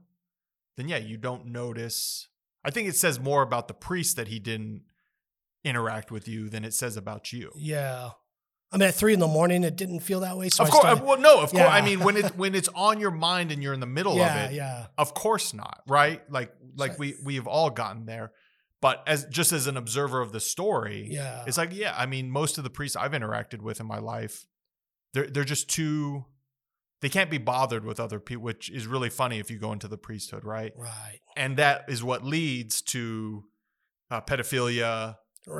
[0.77, 2.27] then yeah, you don't notice.
[2.63, 4.83] I think it says more about the priest that he didn't
[5.63, 7.51] interact with you than it says about you.
[7.57, 8.11] yeah.
[8.73, 10.47] I mean, at three in the morning, it didn't feel that way.
[10.47, 11.63] So of I course, started- uh, well, no, of course.
[11.69, 14.45] I mean, when it when it's on your mind and you're in the middle yeah,
[14.45, 16.21] of it, yeah, of course not, right?
[16.31, 18.31] Like like So- we we have all gotten there,
[18.81, 21.43] but as just as an observer of the story, yeah.
[21.47, 24.45] It's like, yeah, I mean, most of the priests I've interacted with in my life,
[25.13, 26.25] they're they're just too
[27.01, 29.87] they can't be bothered with other people, which is really funny if you go into
[29.87, 30.71] the priesthood, right?
[30.77, 31.19] right.
[31.35, 33.43] And that is what leads to
[34.11, 35.15] uh, pedophilia,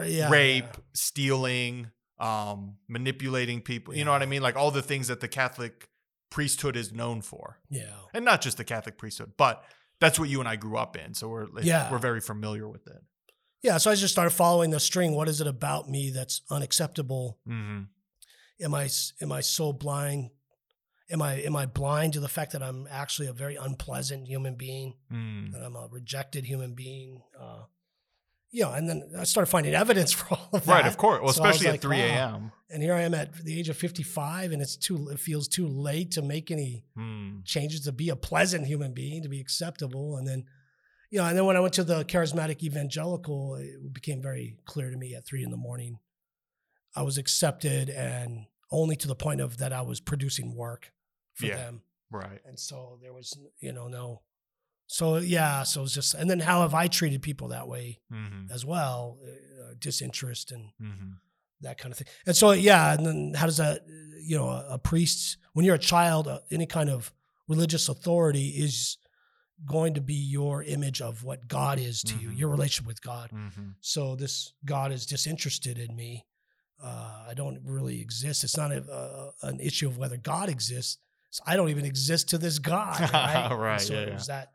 [0.06, 3.96] yeah, rape, stealing, um, manipulating people.
[3.96, 4.44] You know what I mean?
[4.44, 5.90] Like all the things that the Catholic
[6.30, 7.90] priesthood is known for, Yeah.
[8.14, 9.64] and not just the Catholic priesthood, but
[10.00, 11.92] that's what you and I grew up in, so we're Yeah.
[11.92, 13.02] we're very familiar with it.
[13.63, 13.78] Yeah.
[13.78, 15.13] So I just started following the string.
[15.13, 17.38] What is it about me that's unacceptable?
[17.47, 17.84] Mm-hmm.
[18.63, 18.89] Am I
[19.21, 20.30] am I so blind?
[21.12, 24.56] Am I am I blind to the fact that I'm actually a very unpleasant human
[24.56, 24.93] being?
[25.12, 25.52] Mm.
[25.54, 27.21] That I'm a rejected human being?
[27.39, 27.63] Uh,
[28.52, 30.71] you know, and then I started finding evidence for all of that.
[30.71, 31.21] Right, of course.
[31.21, 32.04] Well, So especially at like, 3 wow.
[32.04, 32.52] a.m.
[32.69, 35.10] And here I am at the age of 55, and it's too.
[35.10, 37.45] It feels too late to make any Mm.
[37.45, 40.17] changes to be a pleasant human being, to be acceptable.
[40.17, 40.45] And then,
[41.12, 44.89] you know, and then when I went to the charismatic evangelical, it became very clear
[44.89, 46.00] to me at three in the morning.
[46.95, 50.91] I was accepted and only to the point of that I was producing work
[51.36, 51.58] for Yeah.
[51.58, 51.82] them.
[52.10, 52.41] Right.
[52.45, 54.21] And so there was, you know, no.
[54.88, 58.52] So yeah, so it's just, and then how have I treated people that way Mm-hmm.
[58.52, 59.17] as well?
[59.24, 61.12] Uh, disinterest and Mm-hmm.
[61.62, 62.08] that kind of thing.
[62.26, 63.82] And so, yeah, and then how does that,
[64.24, 67.13] you know, a, a priest, when you're a child, uh, any kind of
[67.47, 68.97] religious authority is
[69.65, 72.38] going to be your image of what God is to you, Mhm.
[72.38, 73.30] your relationship with God.
[73.32, 73.76] Mhm.
[73.82, 76.26] So this God is disinterested in me.
[76.82, 78.43] Uh, I don't really exist.
[78.43, 80.97] It's not a, a, an issue of whether God exists.
[81.30, 83.00] So I don't even exist to this God.
[83.13, 83.50] Right.
[83.54, 84.24] Right, So yeah, it yeah.
[84.28, 84.54] that.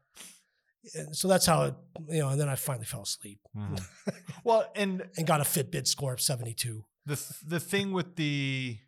[1.12, 1.74] So that's how it,
[2.08, 2.28] you know.
[2.30, 3.80] And then I finally fell asleep Mhm.
[4.44, 6.84] well, and and got a Fitbit score of seventy two.
[7.04, 8.78] the th- the thing with the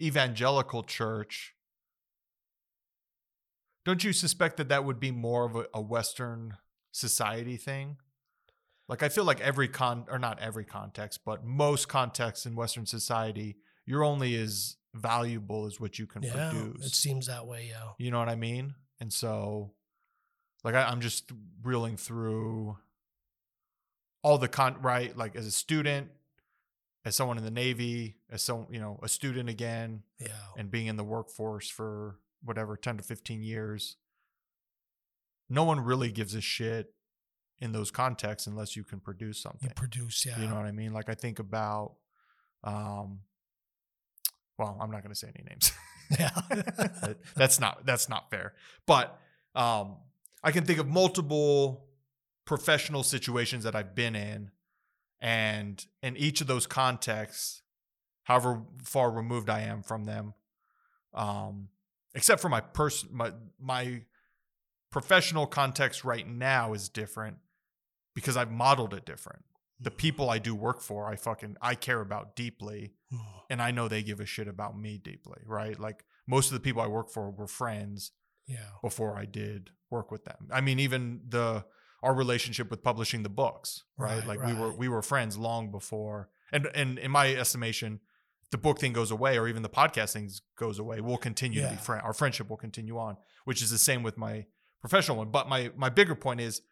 [0.00, 1.54] evangelical church
[3.86, 6.54] don't you suspect that that would be more of a, a western
[6.92, 7.96] society thing
[8.88, 12.84] like i feel like every con or not every context but most contexts in western
[12.84, 17.68] society you're only as valuable as what you can Yeah, produce it seems that way.
[17.70, 17.90] Yeah.
[17.98, 19.72] you know what i mean and so
[20.64, 21.30] like I, i'm just
[21.62, 22.76] reeling through
[24.22, 26.08] all the con right like as a student
[27.04, 30.28] as someone in the navy as some you know a student again Yeah.
[30.56, 33.96] and being in the workforce for whatever 10 to 15 years
[35.48, 36.92] no one really gives a shit
[37.60, 40.24] in those contexts unless you can produce something You produce.
[40.26, 40.40] Yeah.
[40.40, 41.94] you know what i mean like i think about
[42.64, 43.20] um
[44.58, 45.72] well i'm not going to say any names
[46.18, 46.30] Yeah.
[47.36, 48.54] That's not that's not fair
[48.86, 49.18] but
[49.54, 49.96] um
[50.44, 51.84] i can think of multiple
[52.44, 54.50] professional situations that i've been in
[55.20, 57.62] and in each of those contexts
[58.24, 60.34] however far removed i am from them
[61.14, 61.68] um
[62.16, 64.02] except for my person my my
[64.90, 67.36] professional context right now is different
[68.14, 69.44] because i've modeled it different
[69.78, 69.96] the hmm.
[69.96, 72.94] people i do work for i fucking i care about deeply
[73.50, 75.78] and I know they give a shit about me deeply, right?
[75.78, 78.12] Like most of the people I work for were friends
[78.46, 78.70] Yeah.
[78.82, 80.48] before I did work with them.
[80.52, 81.64] I mean, even the
[82.02, 84.18] our relationship with publishing the books, right?
[84.18, 86.28] Right, like we were we were friends long before.
[86.52, 88.00] And and in my estimation,
[88.52, 91.68] the book thing goes away or even the podcast thing goes away, we'll continue to
[91.70, 92.02] be friend.
[92.04, 94.46] Our friendship will continue on, which is the same with my
[94.80, 95.30] professional one.
[95.30, 96.62] But my my bigger point is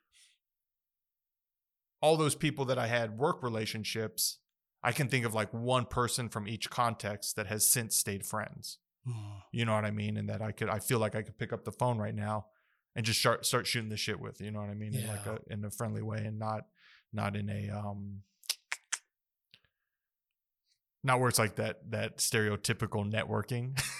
[2.00, 4.38] all those people that I had work relationships,
[4.82, 8.78] I can think of like one person from each context that has since stayed friends.
[9.08, 9.14] Mm.
[9.52, 10.16] You know what I mean?
[10.16, 12.46] And that I could, I feel like I could pick up the phone right now
[12.94, 14.40] and just start start shooting the shit with.
[14.40, 14.94] You know what I mean?
[14.94, 15.36] In like Yeah.
[15.50, 16.66] a in a friendly way and not
[17.12, 18.20] not in a um
[21.04, 23.80] not where it's like that that stereotypical networking.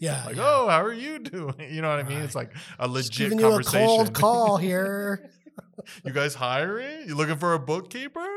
[0.00, 0.26] Yeah.
[0.26, 0.42] like, yeah.
[0.46, 1.54] oh, how are you doing?
[1.70, 2.18] You know what I mean?
[2.18, 5.30] It's like a Just legit giving you a cold call here.
[6.04, 7.08] you guys hiring?
[7.08, 8.28] You looking for a bookkeeper?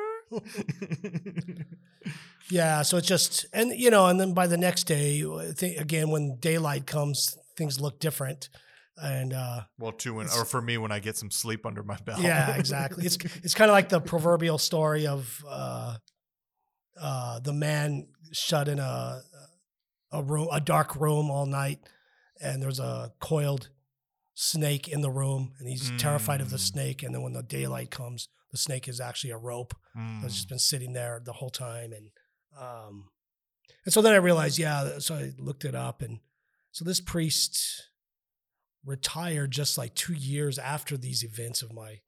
[2.50, 6.10] Yeah, so it's just and you know, and then by the next day, think again
[6.10, 8.50] when daylight comes, things look different,
[9.02, 11.98] and uh, well, two when, or for me when I get some sleep under my
[12.04, 12.20] belt.
[12.22, 13.06] yeah, exactly.
[13.06, 15.96] It's it's kind of like the proverbial story of uh,
[17.00, 19.22] uh, the man shut in a
[20.12, 21.80] a room, a dark room all night,
[22.42, 23.70] and there's a coiled
[24.34, 26.72] snake in the room, and he's terrified of the Mm.
[26.72, 27.04] snake.
[27.04, 29.74] And then when the daylight comes, the snake is actually a rope.
[29.96, 30.24] Mm.
[30.26, 32.10] It's just been sitting there the whole time, and
[32.60, 33.10] um,
[33.86, 35.00] and so then I realized, yeah.
[35.00, 36.20] So I looked it up, and
[36.72, 37.58] so this priest
[38.86, 42.00] retired just like two years after these events of my.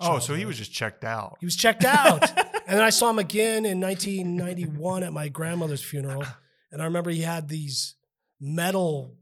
[0.00, 1.36] oh, so he was just checked out.
[1.40, 2.30] he was checked out,
[2.66, 6.24] and then I saw him again in 1991 at my grandmother's funeral,
[6.72, 7.94] and I remember he had these
[8.40, 9.16] metal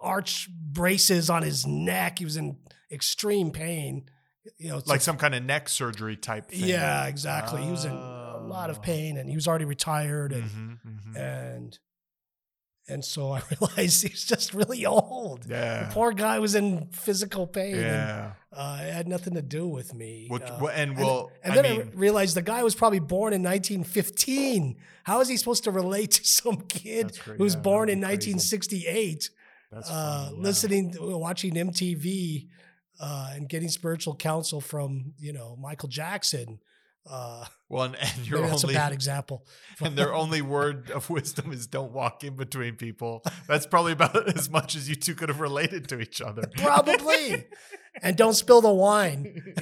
[0.00, 2.18] arch braces on his neck.
[2.18, 2.58] He was in
[2.90, 4.06] extreme pain.
[4.58, 6.64] You know, like some kind of neck surgery type thing.
[6.64, 7.62] yeah, exactly.
[7.62, 8.80] He was in a lot of Oh.
[8.80, 11.16] pain, and he was already retired, and Mhm, mhm.
[11.16, 11.78] and
[12.88, 15.46] and so I realized he's just really old.
[15.48, 15.84] Yeah.
[15.88, 17.74] The poor guy was in physical pain.
[17.74, 18.32] And, yeah.
[18.52, 20.26] uh, it had nothing to do with me.
[20.28, 22.74] Which, Uh, well, and and- well, and I then I, mean, realized the guy was
[22.74, 24.76] probably born in 1915.
[25.04, 28.00] How is he supposed to relate to some kid cra- who was yeah, born in
[28.02, 28.32] crazy.
[28.34, 29.30] 1968,
[29.70, 30.42] that's uh, funny, yeah.
[30.42, 32.48] listening, watching MTV,
[33.00, 36.58] uh, and getting spiritual counsel from you know Michael Jackson?
[37.08, 39.46] Uh, Well, and, and maybe your that's only a bad example.
[39.80, 43.22] and their only word of wisdom is don't walk in between people.
[43.48, 46.50] That's probably about as much as you two could have related to each other.
[46.58, 47.46] Probably.
[48.02, 49.54] and don't spill the wine.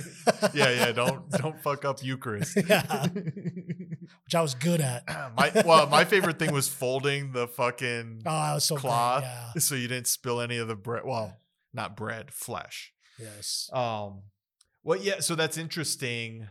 [0.52, 0.90] yeah, yeah.
[0.90, 2.56] Don't don't fuck up Eucharist.
[2.68, 3.06] Yeah.
[3.06, 5.04] Which I was good at.
[5.36, 9.22] my well, my favorite thing was folding the fucking Oh, I was so cloth.
[9.22, 9.52] Yeah.
[9.60, 11.04] so you didn't spill any of the bread.
[11.04, 11.36] Well,
[11.72, 12.92] not bread, flesh.
[13.20, 13.70] Yes.
[13.72, 14.22] Um,
[14.82, 15.20] well, yeah.
[15.20, 16.48] So that's interesting.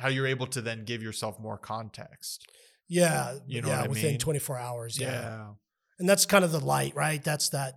[0.00, 2.48] How you're able to then give yourself more context.
[2.88, 3.38] Yeah.
[3.46, 3.76] You know yeah.
[3.78, 4.18] what I within mean?
[4.18, 4.98] 24 hours.
[4.98, 5.10] Yeah.
[5.12, 5.46] Yeah.
[5.98, 7.22] And that's kind of the light, right?
[7.22, 7.74] That's that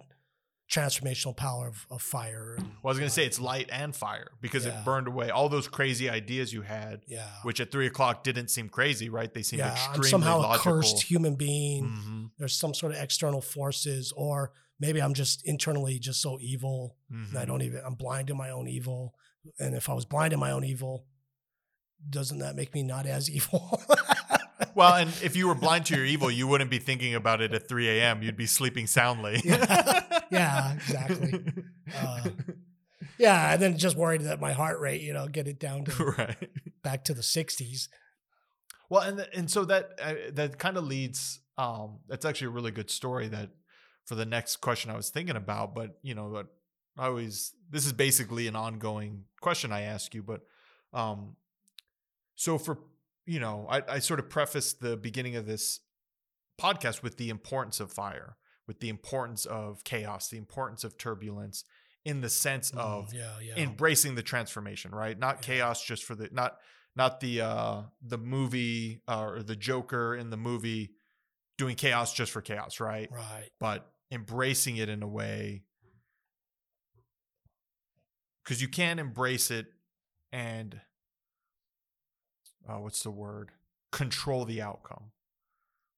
[0.71, 2.55] transformational power of, of fire.
[2.57, 4.79] and, Well, I was gonna uh, say it's light and fire because Yeah.
[4.79, 7.27] it burned away all those crazy ideas you had, Yeah.
[7.43, 9.31] which at three o'clock didn't seem crazy, right?
[9.31, 9.77] They seemed yeah.
[9.93, 10.71] I'm somehow logical.
[10.71, 11.85] a cursed human being.
[11.85, 12.31] Mhm.
[12.39, 17.37] There's some sort of external forces, or maybe I'm just internally just so evil and
[17.37, 19.13] I don't even I'm blind to my own evil.
[19.59, 21.05] And if I was blind to my own evil,
[22.09, 23.81] doesn't that make me not as evil?
[24.75, 27.53] Well, and if you were blind to your evil, you wouldn't be thinking about it
[27.53, 28.23] at 3 a.m.
[28.23, 29.41] You'd be sleeping soundly.
[29.53, 30.19] Yeah.
[30.31, 31.45] Yeah, exactly.
[31.95, 32.29] Uh,
[33.19, 36.03] yeah, and then just worried that my heart rate, you know, get it down to
[36.17, 36.49] right.
[36.81, 37.87] back to the 60s.
[38.89, 41.39] Well, and and so that uh, that kind of leads.
[41.57, 43.49] Um, that's actually a really good story that
[44.05, 45.75] for the next question I was thinking about.
[45.75, 46.47] But you know, but
[46.97, 50.23] I always this is basically an ongoing question I ask you.
[50.23, 50.41] But
[50.93, 51.35] um,
[52.35, 52.79] so for
[53.25, 55.79] you know, I, I sort of prefaced the beginning of this
[56.59, 58.35] podcast with the importance of fire,
[58.67, 61.63] with the importance of chaos, the importance of turbulence,
[62.05, 63.55] in the sense of Mm, yeah, yeah.
[63.63, 65.41] embracing the transformation right not Yeah.
[65.41, 66.57] chaos just for the not
[66.97, 70.91] not the uh the movie uh, or the joker in the movie
[71.57, 73.49] doing chaos just for chaos right right.
[73.59, 75.63] but embracing it in a way
[78.43, 79.67] because you can embrace it
[80.33, 80.81] and
[82.67, 83.51] uh, what's the word
[83.91, 85.11] control the outcome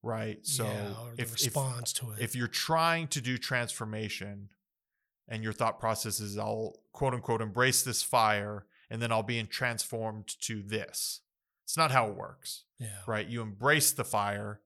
[0.03, 2.19] right so yeah, or the if, if to it.
[2.19, 4.49] if you're trying to do transformation
[5.27, 9.41] and your thought process is I'll quote unquote embrace this fire and then I'll be
[9.43, 11.21] transformed to this.
[11.63, 12.99] It's not how it works, yeah.
[13.07, 13.27] right?
[13.27, 14.61] You embrace the fire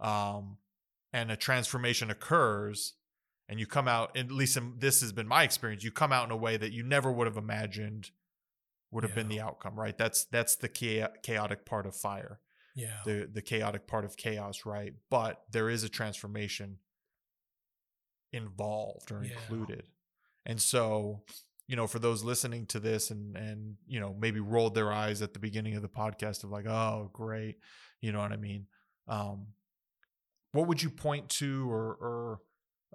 [0.00, 0.56] um,
[1.12, 2.94] and a transformation occurs
[3.48, 6.24] and you come out, at least in, this has been my experience, you come out
[6.24, 8.10] in a way that you never would have imagined
[8.90, 9.96] would have been the outcome, right?
[9.98, 12.40] That's that's the cha- chaotic part of fire
[12.74, 13.00] Yeah.
[13.04, 14.94] the the chaotic part of chaos, right?
[15.10, 16.78] But there is a transformation
[18.32, 19.32] involved or Yeah.
[19.32, 19.88] included.
[20.46, 21.24] And so,
[21.66, 25.20] you know, for those listening to this and and you know, maybe rolled their eyes
[25.22, 27.58] at the beginning of the podcast of like, "Oh, great."
[28.00, 28.66] You know what I mean?
[29.06, 29.48] Um
[30.52, 32.40] what would you point to or or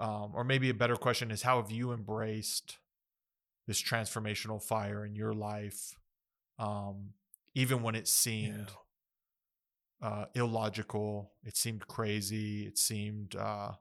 [0.04, 2.78] um or maybe a better question is how have you embraced
[3.68, 5.96] this transformational fire in your life
[6.60, 7.10] um
[7.56, 8.72] even when it seemed
[10.04, 11.32] uh, illogical.
[11.44, 12.66] It seemed crazy.
[12.66, 13.72] It seemed uh,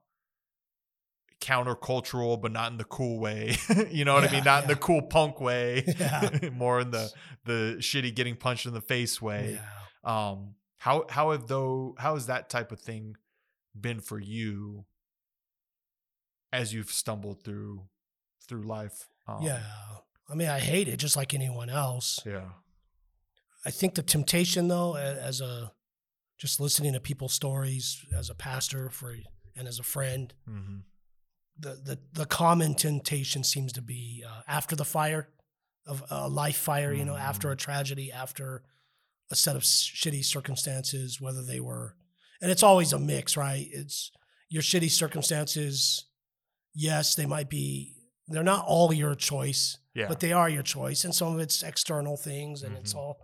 [1.40, 3.56] countercultural, but not in the cool way.
[3.90, 4.44] you know what I mean?
[4.44, 5.84] Not in the cool punk way.
[5.98, 6.30] Yeah.
[6.52, 7.12] More in the
[7.44, 9.58] the shitty getting punched in the face way.
[10.04, 10.30] Yeah.
[10.30, 13.16] Um, how how have though how has that type of thing
[13.78, 14.84] been for you
[16.52, 17.82] as you've stumbled through
[18.48, 19.08] through life?
[19.28, 19.60] Um, yeah.
[20.30, 22.20] I mean, I hate it just like anyone else.
[22.24, 22.48] Yeah.
[23.64, 25.72] I think the temptation, though, as a
[26.38, 29.14] just listening to people's stories as a pastor for
[29.56, 30.78] and as a friend, hmm
[31.58, 35.28] the the the common temptation seems to be uh, after the fire
[35.86, 36.92] of a life fire.
[36.94, 37.52] You know, after Mm.
[37.52, 38.62] a tragedy, after
[39.30, 41.94] a set of shitty circumstances, whether they were,
[42.40, 43.68] and it's always a mix, right?
[43.70, 44.10] It's
[44.48, 46.06] your shitty circumstances.
[46.74, 47.96] Yes, they might be.
[48.32, 50.08] They're not all your choice Yeah.
[50.08, 52.98] but they are your choice and some of it's external things and it's Mhm.
[52.98, 53.18] all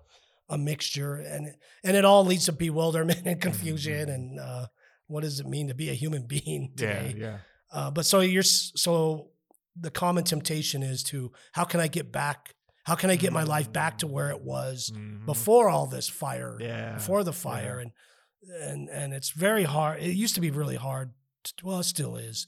[0.51, 1.55] a mixture and
[1.85, 4.15] and it all leads to bewilderment and confusion Mhm.
[4.15, 4.67] and uh,
[5.07, 6.77] what does it mean to be a human being yeah.
[6.77, 7.39] today Yeah.
[7.73, 8.43] uh, but so you're
[8.87, 9.31] so
[9.81, 12.55] the common temptation is to how can i get back
[12.85, 15.25] how can i get my life back to where it was Mhm.
[15.27, 16.95] before all this fire Yeah.
[16.95, 17.93] before the fire and
[18.63, 21.13] and and it's very hard it used to be really hard
[21.45, 22.47] to, well it still is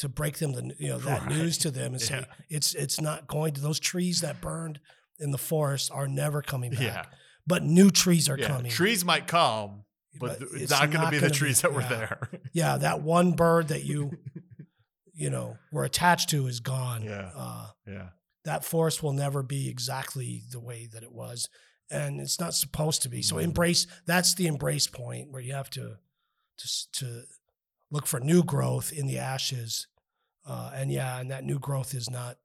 [0.00, 1.30] to break them the you know that Right.
[1.36, 2.34] news to them and say Yeah.
[2.48, 4.80] it's it's not going to those trees that burned
[5.18, 7.04] in the forest are never coming back Yeah.
[7.46, 8.46] but new trees are yeah.
[8.48, 9.84] coming Trees might come,
[10.18, 12.28] but, th- it's, not going to be the trees that were there.
[12.52, 14.10] yeah that one bird that you
[15.12, 17.30] you know were attached to is gone Yeah.
[17.34, 18.08] uh, yeah.
[18.44, 21.48] that forest will never be exactly the way that it was
[21.90, 23.42] and it's not supposed to be so Mhm.
[23.44, 25.96] embrace that's the embrace point where you have to
[26.58, 27.22] to to
[27.90, 29.86] look for new growth in the ashes
[30.50, 32.36] uh, and yeah and that new growth is not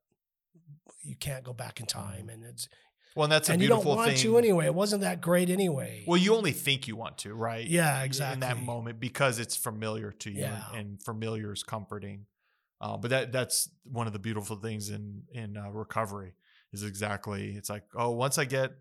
[1.02, 2.68] you can't go back in time and it's
[3.14, 4.18] Well, and that's a and you don't want thing.
[4.18, 7.66] to anyway it wasn't that great anyway Well, you only think you want to, right?
[7.66, 8.34] yeah exactly.
[8.34, 10.62] In that moment because it's familiar to you Yeah.
[10.72, 12.26] and, and familiar is comforting.
[12.80, 16.34] Uh, but that that's one of the beautiful things in in uh, recovery
[16.72, 18.72] is exactly it's like oh once I get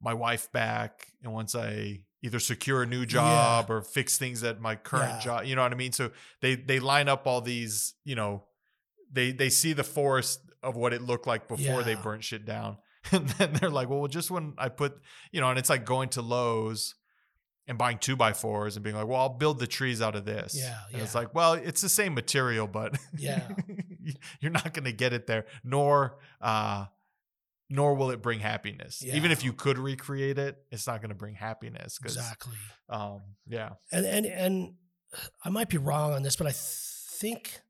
[0.00, 4.60] my wife back and once I either secure a new job or fix things at
[4.60, 5.18] my current Yeah.
[5.20, 5.92] job, you know what I mean?
[5.92, 6.10] So
[6.40, 8.44] they they line up all these, you know,
[9.12, 12.76] they they see the forest of what it looked like before they burnt shit down.
[13.10, 14.96] And then they're like, well, just when I put,
[15.32, 16.94] you know, and it's like going to Lowe's
[17.66, 20.24] and buying two by fours and being like, well, I'll build the trees out of
[20.24, 20.54] this.
[20.56, 23.48] Yeah, And it's like, well, it's the same material, but Yeah.
[24.40, 26.86] you're not going to get it there, nor, uh,
[27.72, 29.02] nor will it bring happiness.
[29.04, 31.98] Even if you could recreate it, it's not going to bring happiness.
[32.02, 32.52] Exactly
[32.92, 33.70] um, yeah.
[33.90, 34.74] and and and
[35.44, 37.60] I might be wrong on this, but I think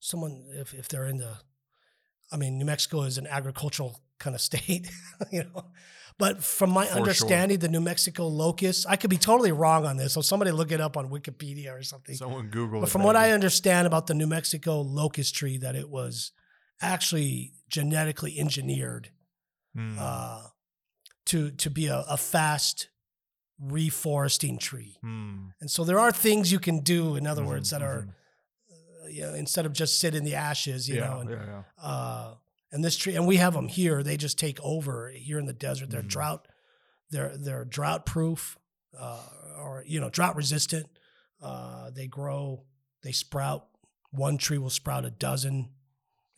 [0.00, 1.38] someone if if they're into,
[2.32, 4.90] I mean, New Mexico is an agricultural kind of state,
[5.32, 5.66] you know.
[6.18, 7.00] But from my For sure.
[7.00, 10.12] understanding, the New Mexico locust, I could be totally wrong on this.
[10.12, 12.14] So somebody look it up on Wikipedia or something.
[12.14, 15.74] Someone Google But it, from what I understand about the New Mexico locust tree, that
[15.74, 16.32] it was
[16.82, 19.10] actually genetically engineered
[19.74, 19.96] Hmm.
[19.98, 20.42] uh,
[21.26, 22.88] to to be a, a fast
[23.60, 24.96] reforesting tree.
[25.00, 25.46] Hmm.
[25.60, 29.04] And so there are things you can do, in other Mhm, words, that are mhm.
[29.04, 31.20] uh, you know instead of just sit in the ashes, you yeah, know.
[31.20, 31.62] And, yeah, yeah.
[31.82, 32.34] uh,
[32.70, 34.02] and this tree, and we have them here.
[34.02, 35.90] They just take over here in the desert.
[35.90, 36.08] They're Mhm.
[36.08, 36.48] drought,
[37.10, 38.58] they're they're drought proof,
[38.98, 39.26] uh,
[39.58, 40.86] or you know drought resistant.
[41.40, 42.64] Uh, they grow,
[43.02, 43.68] they sprout.
[44.10, 45.70] One tree will sprout a dozen,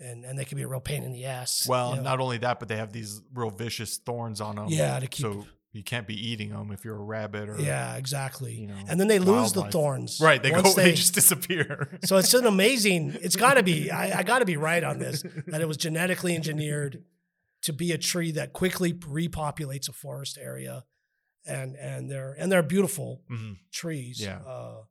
[0.05, 1.67] and and they can be a real pain in the ass.
[1.69, 2.03] Well, you know.
[2.03, 4.67] not only that, but they have these real vicious thorns on them.
[4.69, 5.25] yeah, to keep.
[5.25, 8.55] so you can't be eating them if you're a rabbit or yeah, exactly.
[8.55, 10.21] you know, and then they lose the thorns.
[10.21, 10.63] Right, they go.
[10.77, 11.99] They, just disappear.
[12.05, 13.17] so it's an amazing.
[13.21, 13.91] It's got to be.
[14.03, 15.25] I, I got to be right on this.
[15.49, 17.03] That it was genetically engineered
[17.63, 20.85] to be a tree that quickly repopulates a forest area,
[21.47, 24.21] and and they're and they're beautiful Mhm, trees.
[24.21, 24.39] Yeah.
[24.47, 24.83] Uh,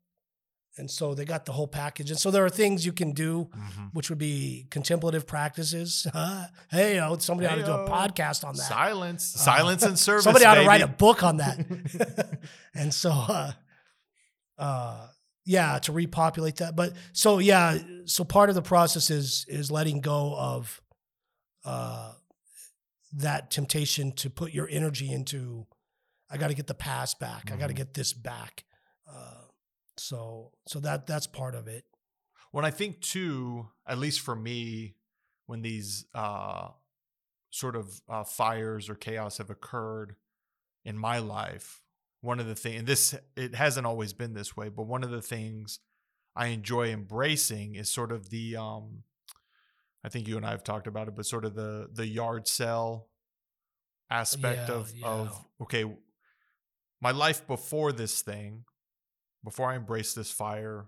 [0.77, 2.09] and so they got the whole package.
[2.09, 3.93] And so there are things you can do, mhm.
[3.93, 6.07] which would be contemplative practices.
[6.71, 8.63] hey, oh, somebody ought to do a podcast on that.
[8.63, 10.23] Silence, silence, and service.
[10.23, 12.39] Somebody ought to write a book on that.
[12.73, 13.51] and so, uh,
[14.57, 15.07] uh,
[15.45, 16.75] yeah, to repopulate that.
[16.75, 20.81] But so yeah, so part of the process is is letting go of
[21.65, 22.13] uh,
[23.13, 25.67] that temptation to put your energy into.
[26.31, 27.51] I got to get the past back.
[27.51, 28.63] I got to get this back.
[29.97, 31.85] So so that that's part of it.
[32.51, 34.95] when I think too, at least for me,
[35.47, 36.69] when these uh,
[37.49, 40.15] sort of uh, fires or chaos have occurred
[40.85, 41.81] in my life,
[42.21, 45.11] one of the things, and this it hasn't always been this way, but one of
[45.11, 45.79] the things
[46.35, 49.03] I enjoy embracing is sort of the, um,
[50.03, 52.47] I think you and I have talked about it, but sort of the the yard
[52.47, 53.09] sale
[54.09, 55.07] aspect Yeah, of yeah.
[55.07, 55.85] of okay,
[57.01, 58.63] my life before this thing,
[59.43, 60.85] before I embraced this fire,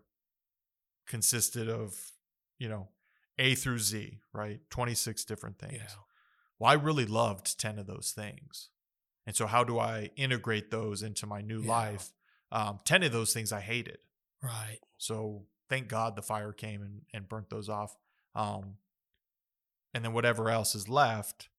[1.08, 1.96] consisted of,
[2.58, 2.88] you know,
[3.38, 4.60] A through Z, right?
[4.70, 5.74] 26 different things.
[5.78, 5.88] Yeah.
[6.60, 8.70] Well, I really loved 10 of those things.
[9.28, 11.70] And so, how do I integrate those into my new Yeah.
[11.70, 12.14] life?
[12.52, 13.98] Um, 10 of those things I hated.
[14.42, 14.80] Right.
[14.98, 17.96] So, thank God the fire came and, and burnt those off.
[18.36, 18.78] Um,
[19.94, 21.50] and then, whatever else is left,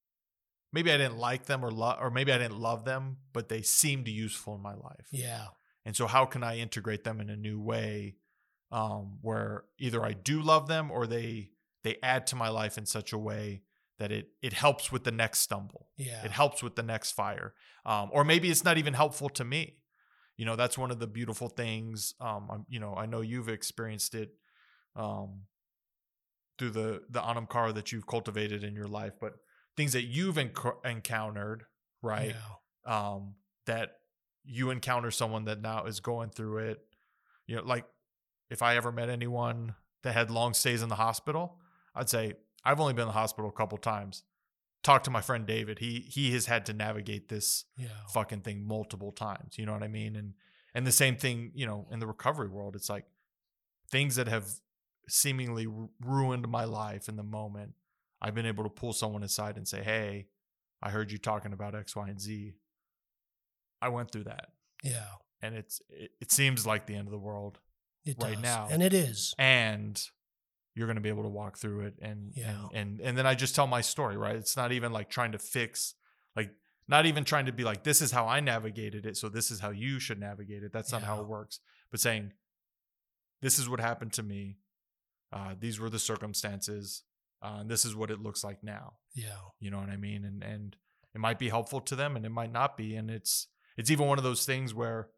[0.72, 3.62] maybe I didn't like them or, lo- or maybe I didn't love them, but they
[3.62, 5.09] seemed useful in my life.
[5.11, 5.49] Yeah.
[5.87, 8.16] And so, how can I integrate them in a new way,
[8.70, 11.53] um, where either I do love them or they
[11.84, 13.62] they add to my life in such a way
[13.99, 16.24] that it it helps with the next stumble, Yeah.
[16.24, 17.55] it helps with the next fire,
[17.87, 19.78] um, or maybe it's not even helpful to me.
[20.37, 22.12] You know, that's one of the beautiful things.
[22.20, 24.30] Um, I'm, you know, I know you've experienced it
[24.97, 25.45] um,
[26.59, 29.34] through the the anam cara that you've cultivated in your life, but
[29.76, 31.64] things that you've enc- encountered,
[32.03, 32.34] right?
[32.34, 33.14] Yeah.
[33.14, 33.34] um,
[33.66, 33.93] that
[34.47, 36.80] you encounter someone that now is going through it.
[37.47, 37.84] You know, like
[38.51, 41.59] if I ever met anyone that had long stays in the hospital,
[41.94, 42.34] I'd say
[42.64, 44.22] I've only been in the hospital a couple times.
[44.82, 45.78] Talk to my friend David.
[45.80, 47.88] He he has had to navigate this Yeah.
[48.12, 49.59] fucking thing multiple times.
[49.59, 50.14] You know what I mean?
[50.16, 50.34] And
[50.74, 53.07] and the same thing, you know, in the recovery world, it's like
[53.90, 54.47] things that have
[55.09, 57.74] seemingly ru- ruined my life in the moment.
[58.20, 60.28] I've been able to pull someone aside and say, "Hey,
[60.82, 62.55] I heard you talking about X, Y, and Z.
[63.87, 64.49] I went through that,
[64.82, 65.07] Yeah.
[65.43, 67.59] and it's it, it seems like the end of the world,
[68.05, 68.43] It Right does.
[68.43, 68.68] now.
[68.70, 69.34] And it is.
[69.39, 70.01] and
[70.74, 72.51] you're going to be able to walk through it and, Yeah.
[72.51, 74.37] and and and then I just tell my story, right?
[74.37, 75.95] It's not even like trying to fix
[76.37, 76.51] like
[76.89, 79.61] not even trying to be like this is how I navigated it, so this is
[79.61, 80.72] how you should navigate it.
[80.72, 81.61] That's not how it works.
[81.91, 82.32] But saying
[83.43, 84.59] this is what happened to me.
[85.32, 87.03] Uh, these were the circumstances.
[87.43, 88.95] Uh, and this is what it looks like now.
[89.14, 89.39] Yeah.
[89.61, 90.24] You know what I mean?
[90.24, 90.76] And and
[91.14, 92.97] it might be helpful to them and it might not be.
[92.97, 95.09] And it's it's even one of those things where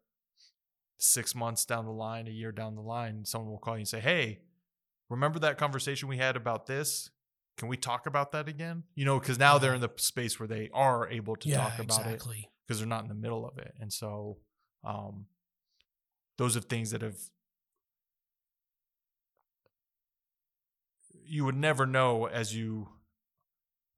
[0.97, 3.87] six months down the line, a year down the line, someone will call you and
[3.87, 4.39] say, Hey,
[5.09, 7.09] remember that conversation we had about this?
[7.57, 8.83] Can we talk about that again?
[8.95, 11.57] You know, because now they're in the space where they are able to yeah.
[11.57, 12.23] talk about it
[12.65, 13.73] because they're not in the middle of it.
[13.79, 14.37] And so
[14.83, 15.25] um
[16.37, 17.17] those are things that have
[21.25, 22.89] you would never know as you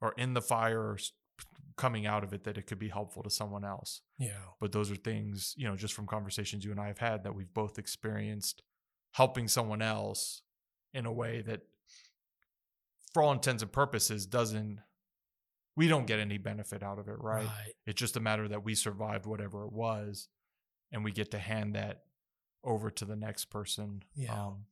[0.01, 0.97] are in the fire
[1.78, 4.01] coming out of it that it could be helpful to someone else.
[4.17, 4.32] Yeah.
[4.59, 7.36] But those are things, you know, just from conversations you and I have had that
[7.36, 8.61] we've both experienced
[9.13, 10.41] helping someone else
[10.93, 11.61] in a way that
[13.13, 14.80] for all intents and purposes doesn't
[15.76, 17.47] we don't get any benefit out of it, right?
[17.86, 20.28] It's just a matter that we survived whatever it was,
[20.91, 22.03] and we get to hand that
[22.63, 24.03] over to the next person.
[24.13, 24.34] Yeah.
[24.34, 24.65] Um,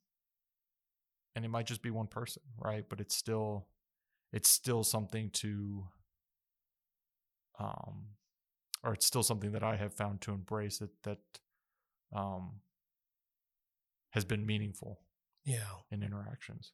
[1.36, 2.84] and it might just be one person, right?
[2.88, 3.68] But it's still
[4.34, 5.86] it's still something to
[7.60, 8.16] um
[8.84, 11.20] or it's still something that I have found to embrace that that
[12.14, 12.62] um
[14.12, 15.01] has been meaningful
[15.45, 15.68] Yeah.
[15.91, 16.72] in interactions.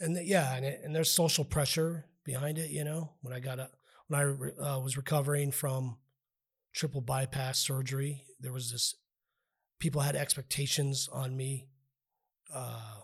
[0.00, 2.70] and th- yeah, and, it, and there's social pressure behind it.
[2.70, 3.70] You know, when I got a
[4.06, 5.98] when I re- uh, was recovering from
[6.72, 8.94] triple bypass surgery, there was this
[9.80, 11.68] people had expectations on me
[12.54, 13.00] uh,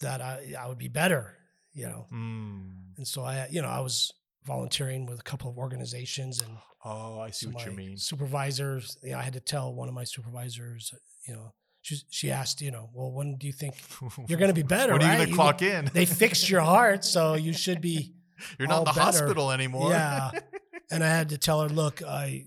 [0.00, 1.36] that I I would be better.
[1.72, 2.96] You know, Mm.
[2.96, 4.12] and so I you know I was
[4.46, 6.50] volunteering with a couple of organizations and
[6.88, 7.96] Oh, I see so what you mean.
[7.96, 10.94] Supervisors, you know, I had to tell one of my supervisors,
[11.26, 13.74] you know, she she asked, you know, well, when do you think
[14.28, 14.92] you're going to be better?
[14.92, 15.90] when are you going to clock in?
[15.92, 18.12] they fixed your heart, so you should be.
[18.58, 19.00] You're not in the better.
[19.00, 19.90] hospital anymore.
[19.90, 20.30] Yeah.
[20.88, 22.44] And I had to tell her, look, I,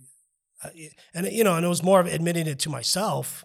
[0.64, 0.70] I,
[1.14, 3.44] and you know, and it was more of admitting it to myself.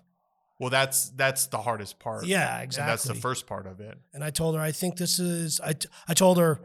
[0.60, 2.26] well, that's that's the hardest part.
[2.26, 2.82] Yeah, exactly.
[2.82, 3.98] And that's the first part of it.
[4.12, 5.60] And I told her, I think this is.
[5.60, 6.60] I t- I told her,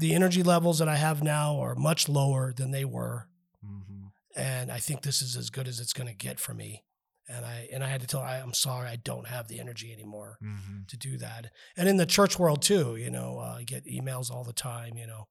[0.00, 3.28] the energy levels that I have now are much lower than they were,
[3.64, 6.84] hmm and I think this is as good as it's going to get for me.
[7.28, 9.60] And I and I had to tell her, I, I'm sorry, I don't have the
[9.60, 10.38] energy anymore.
[10.40, 11.52] hmm to do that.
[11.76, 14.96] And in the church world too, you know, uh, I get emails all the time,
[14.96, 15.28] you know,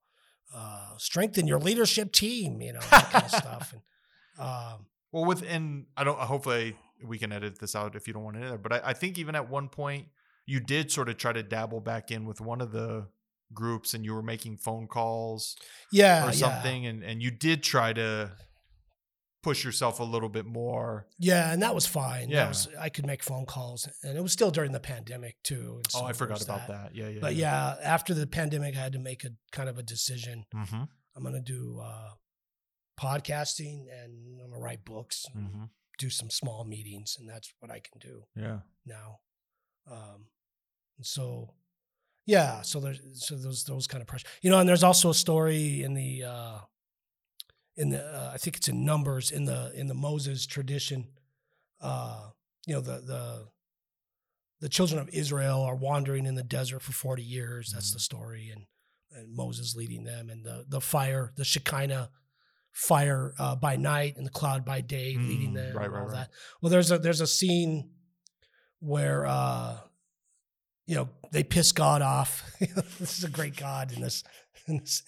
[0.56, 3.74] uh, strengthen your leadership team, you know, that kind of stuff.
[3.74, 3.82] And
[4.48, 6.18] um, Well, within I don't.
[6.18, 8.58] Hopefully, we can edit this out if you don't want it in there.
[8.58, 10.08] But I, I think even at one point,
[10.46, 13.08] you did sort of try to dabble back in with one of the
[13.54, 15.56] groups, and you were making phone calls
[15.92, 16.32] yeah, or yeah.
[16.32, 18.32] something, and and you did try to
[19.42, 21.08] push yourself a little bit more.
[21.18, 22.30] Yeah, and that was fine.
[22.30, 22.50] Yeah.
[22.50, 25.76] was, I could make phone calls, and it was still during the pandemic too.
[25.78, 26.94] and oh, so I forgot about that.
[26.94, 27.20] Yeah, yeah.
[27.22, 30.46] But yeah, after the pandemic, I had to make a kind of a decision.
[30.54, 30.84] Mm-hmm.
[31.16, 32.12] I'm going to do uh,
[33.00, 35.66] podcasting, and I'm going to write books, Mm-hmm.
[35.98, 38.24] do some small meetings, and that's what I can do.
[38.36, 38.60] Yeah.
[38.86, 39.20] now.
[39.90, 40.26] Um,
[40.98, 41.54] and so,
[42.36, 44.60] yeah, so there's so those those kind of pressure, you know.
[44.60, 46.58] And there's also a story in the uh,
[47.76, 51.08] in the uh, I think it's in Numbers in the in the Moses tradition.
[51.82, 52.30] Uh,
[52.68, 53.48] you know the the
[54.62, 57.72] the children of Israel are wandering in the desert for forty years.
[57.74, 57.94] That's Mhm.
[57.94, 58.66] the story, and
[59.12, 62.12] and Moses leading them, and the the fire, the Shekinah
[62.72, 65.76] fire uh, by night and the cloud by day leading Mm, them.
[65.76, 66.14] right, and right, all right.
[66.14, 66.32] that.
[66.62, 67.90] Well, there's a there's a scene
[68.80, 69.78] where uh,
[70.90, 72.44] you know they piss God off.
[72.60, 74.24] this is a great God in this,
[74.68, 75.04] in this,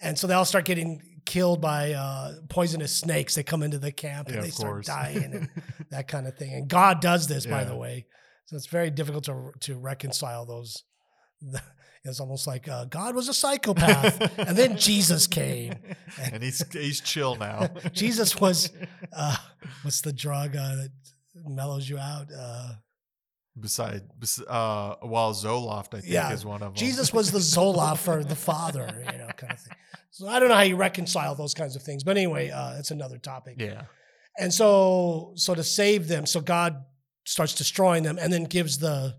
[0.00, 3.34] and so they all start getting killed by uh, poisonous snakes.
[3.34, 4.86] They come into the camp Yeah, and they start course.
[4.86, 5.48] dying and
[5.90, 6.54] that kind of thing.
[6.54, 8.06] And God does this, by the way.
[8.44, 10.84] So it's very difficult to to reconcile those.
[12.04, 15.74] It's almost like uh, God was a psychopath, and then Jesus came.
[16.22, 17.68] and he's he's chill now.
[17.92, 18.70] Jesus was
[19.12, 19.36] uh,
[19.82, 20.90] what's the drug uh, that
[21.34, 22.28] mellows you out?
[23.58, 24.02] Beside,
[24.48, 26.74] uh, while Zoloft, I think, Yeah, is one of them.
[26.74, 29.72] Jesus was the Zoloft for the Father, you know, kind of thing.
[30.10, 32.90] So I don't know how you reconcile those kinds of things, but anyway, uh, that's
[32.90, 33.56] another topic.
[33.58, 33.82] yeah.
[34.38, 36.84] And so, so to save them, so God
[37.24, 39.14] starts destroying them, and then gives the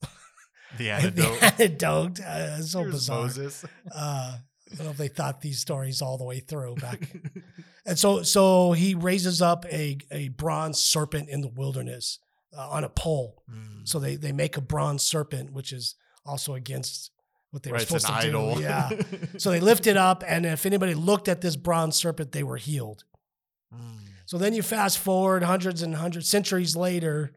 [0.78, 1.42] The the antidote.
[1.42, 2.20] antidote.
[2.20, 3.22] Uh, so Here's bizarre.
[3.22, 3.64] Moses.
[3.92, 4.36] Uh,
[4.72, 7.00] I don't know if they thought these stories all the way through back.
[7.86, 12.20] and so, so he raises up a a bronze serpent in the wilderness
[12.56, 13.42] uh, on a pole.
[13.50, 13.86] Mm.
[13.88, 15.94] So they they make a bronze serpent, which is
[16.24, 17.10] also against
[17.50, 18.56] what they were Right, it's supposed to idol.
[18.56, 18.62] do.
[18.62, 18.90] Yeah.
[19.38, 22.56] So they lift it up, and if anybody looked at this bronze serpent, they were
[22.56, 23.04] healed.
[23.74, 23.98] Mm.
[24.26, 27.32] So then you fast forward hundreds and hundreds centuries later.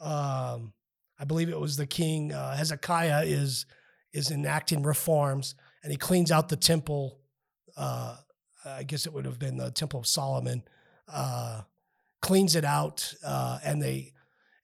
[0.00, 0.72] Um,
[1.18, 3.66] I believe it was the king uh, Hezekiah is
[4.12, 7.18] is enacting reforms, and he cleans out the temple.
[7.76, 8.16] Uh,
[8.64, 10.64] I guess it would have been the Temple of Solomon.
[11.08, 11.62] Uh,
[12.20, 14.12] cleans it out, uh, and they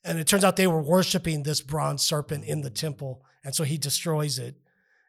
[0.05, 3.65] and it turns out they were worshiping this bronze serpent in the temple, and so
[3.65, 4.57] he destroys it.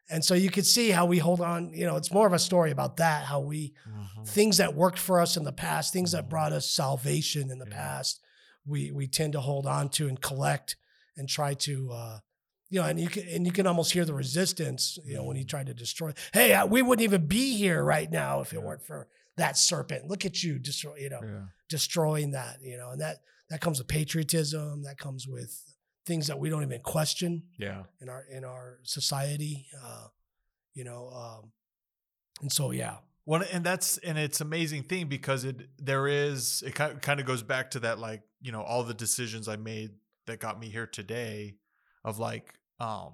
[0.09, 1.73] And so you could see how we hold on.
[1.73, 3.23] You know, it's more of a story about that.
[3.25, 4.27] How we Mhm.
[4.27, 6.29] things that worked for us in the past, things that Mhm.
[6.29, 7.75] brought us salvation in the Yeah.
[7.75, 8.19] past,
[8.65, 10.75] we we tend to hold on to and collect
[11.15, 12.19] and try to, uh,
[12.69, 15.37] you know, and you can and you can almost hear the resistance, you know, when
[15.37, 15.49] he Mhm.
[15.49, 16.13] tried to destroy.
[16.33, 18.63] Hey, we wouldn't even be here right now if it Yeah.
[18.63, 20.07] weren't for that serpent.
[20.07, 21.45] Look at you, destroy, you know, Yeah.
[21.69, 24.83] destroying that, you know, and that that comes with patriotism.
[24.83, 25.75] That comes with
[26.05, 27.83] things that we don't even question Yeah.
[28.01, 30.07] in our in our society, uh,
[30.73, 31.51] you know, um,
[32.41, 36.75] and so yeah, Well, and that's and it's amazing thing because it there is it
[36.75, 39.91] kind kind of goes back to that like you know all the decisions I made
[40.25, 41.55] that got me here today,
[42.03, 43.13] of like um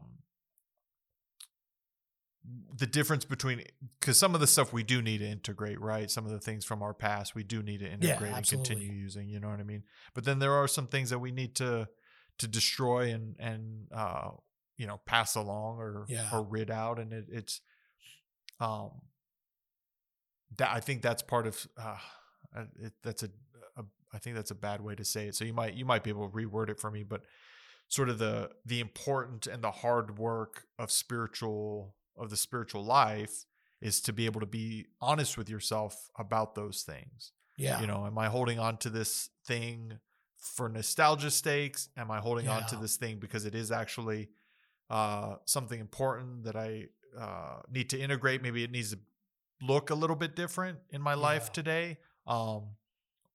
[2.77, 3.63] the difference between
[3.99, 6.09] because some of the stuff we do need to integrate right?
[6.09, 9.27] Some of the things from our past we do need to integrate and continue using
[9.29, 9.83] you know what i mean?
[10.13, 11.87] But then there are some things that we need to
[12.39, 14.29] to destroy and and uh
[14.77, 16.29] you know pass along or Yeah.
[16.31, 17.61] or rid out and it, it's
[18.59, 18.91] um
[20.57, 21.97] that i think that's part of uh
[22.55, 23.29] uh, it, that's a,
[23.77, 23.83] a
[24.13, 25.35] i think that's a bad way to say it.
[25.35, 27.21] So you might you might be able to reword it for me but
[27.89, 33.45] sort of the the important and the hard work of spiritual of the spiritual life
[33.81, 37.79] is to be able to be honest with yourself about those things Yeah.
[37.81, 39.99] you know am i holding on to this thing
[40.37, 44.29] for nostalgia stakes am i holding on to this thing because it is actually
[44.89, 46.87] uh, something important that i
[47.17, 48.99] uh, need to integrate maybe it needs to
[49.61, 51.97] look a little bit different in my life today
[52.27, 52.75] um,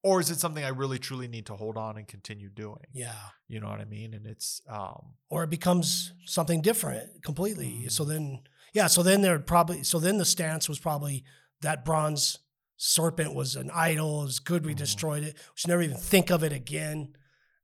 [0.03, 3.13] or is it something i really truly need to hold on and continue doing yeah.
[3.47, 7.87] you know what i mean and it's um, Or it becomes something different completely.
[7.89, 8.07] So Mhm.
[8.07, 8.39] then,
[8.75, 8.87] yeah.
[8.87, 11.23] So then there probably, so then the stance was probably
[11.61, 12.37] that bronze
[12.77, 14.21] serpent was an idol.
[14.21, 14.77] It was good we Mhm.
[14.77, 15.33] destroyed it.
[15.35, 17.15] We should never even think of it again.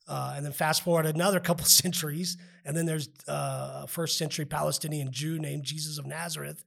[0.08, 4.46] Uh, and then fast forward another couple centuries, and then there's uh, a first century
[4.46, 6.64] Palestinian Jew named Jesus of Nazareth,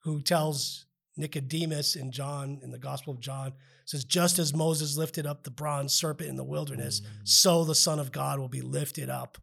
[0.00, 3.52] who tells Nicodemus in John in the Gospel of John
[3.86, 7.28] says, just as Moses lifted up the bronze serpent in the wilderness, Mm.
[7.28, 9.38] so the Son of God will be lifted up.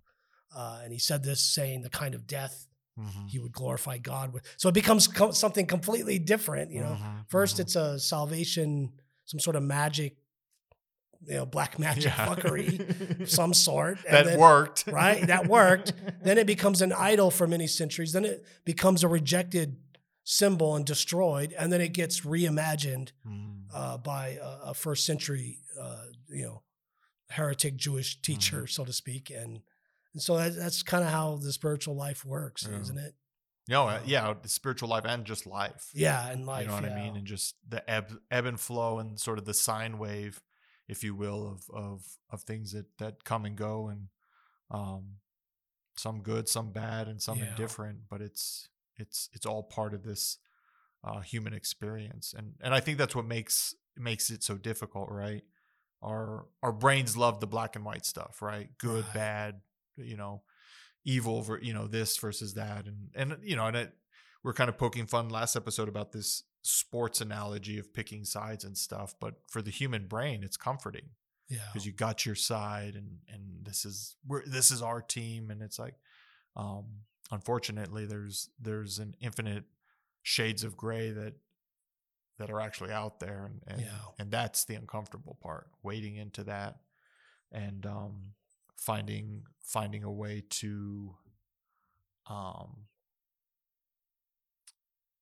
[0.54, 2.68] Uh, and he said this, saying the kind of death
[3.00, 4.44] mhm, he would glorify God with.
[4.58, 6.72] So it becomes co- something completely different.
[6.72, 7.60] You know, mhm, first mhm.
[7.62, 8.92] it's a salvation,
[9.26, 10.18] some sort of magic,
[11.28, 13.98] you know, black magic fuckery, some sort.
[14.06, 15.26] and that then- worked right?
[15.28, 15.94] That worked.
[16.24, 18.12] Then it becomes an idol for many centuries.
[18.14, 19.78] Then it becomes a rejected
[20.24, 23.64] symbol and destroyed, and then it gets reimagined Mm.
[23.74, 26.62] uh, by a, a first century, uh, you know,
[27.30, 28.22] heretic Jewish Mm-hmm.
[28.34, 29.62] teacher, so to speak, and,
[30.14, 32.80] and so that, that's kind of how the spiritual life works, Yeah.
[32.82, 33.14] isn't it?
[33.70, 36.62] no uh, yeah the spiritual life and just life Yeah, and life.
[36.62, 36.91] you know what yeah.
[36.91, 40.41] I mean, and just the ebb, ebb and flow, and sort of the sine wave,
[40.88, 44.07] if you will, of of of things that that come and go, and
[44.72, 45.18] um,
[45.95, 47.49] some good, some bad, and some Yeah.
[47.49, 47.99] indifferent.
[48.09, 50.39] But it's it's it's all part of this
[51.03, 55.43] uh, human experience, and and I think that's what makes makes it so difficult, right?
[56.01, 58.70] Our our brains love the black and white stuff, right?
[58.80, 59.14] Good, Right.
[59.14, 59.62] bad,
[59.98, 60.44] you know,
[61.06, 63.94] evil, ver- you know, this versus that, and and you know, and it,
[64.44, 68.78] we're kind of poking fun last episode about this sports analogy of picking sides and
[68.78, 71.10] stuff but for the human brain it's comforting
[71.50, 71.58] Yeah.
[71.74, 75.64] because you got your side and and this is we're this is our team and
[75.64, 75.96] it's like
[76.56, 76.86] um
[77.32, 79.64] unfortunately there's there's an infinite
[80.22, 81.34] shades of gray that
[82.38, 83.98] that are actually out there and and, Yeah.
[84.20, 86.78] and that's the uncomfortable part wading into that
[87.52, 88.34] and um
[88.86, 91.15] finding finding a way to
[92.29, 92.88] um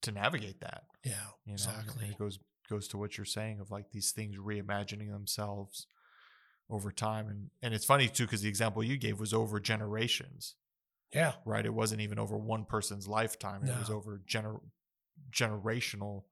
[0.02, 1.12] to navigate that Yeah.
[1.46, 2.08] you know and exactly.
[2.10, 2.40] it goes
[2.70, 5.88] goes to what you're saying of like these things reimagining themselves
[6.70, 10.56] over time and and it's funny too because the example you gave was over generations
[11.14, 11.34] Yeah.
[11.46, 14.62] right it wasn't even over one person's lifetime it was over gener-
[15.32, 16.24] generational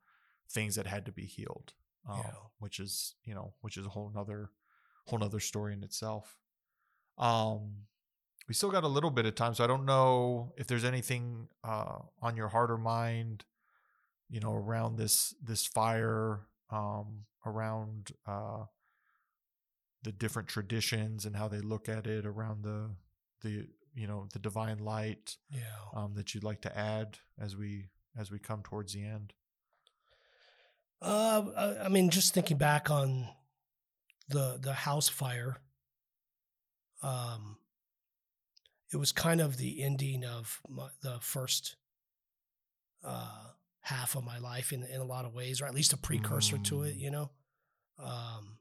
[0.50, 1.74] things that had to be healed
[2.10, 2.34] um, Yeah.
[2.60, 4.52] which is you know which is a whole nother
[5.08, 6.38] whole nother story in itself
[7.18, 7.74] um
[8.48, 11.48] we still got a little bit of time so i don't know if there's anything
[11.64, 13.44] uh on your heart or mind
[14.30, 18.64] you know around this this fire um around uh
[20.04, 22.90] the different traditions and how they look at it around the
[23.42, 25.62] the you know the divine light Yeah.
[25.96, 29.34] um that you'd like to add as we as we come towards the end
[31.02, 33.30] Uh, I- I mean, just thinking back on
[34.30, 35.58] the the house fire,
[37.02, 37.58] um,
[38.92, 41.76] it was kind of the ending of my, the first
[43.04, 45.98] uh, half of my life in in a lot of ways, or at least a
[45.98, 46.98] precursor to it.
[46.98, 47.00] Mm.
[47.00, 47.30] You know,
[48.00, 48.58] um,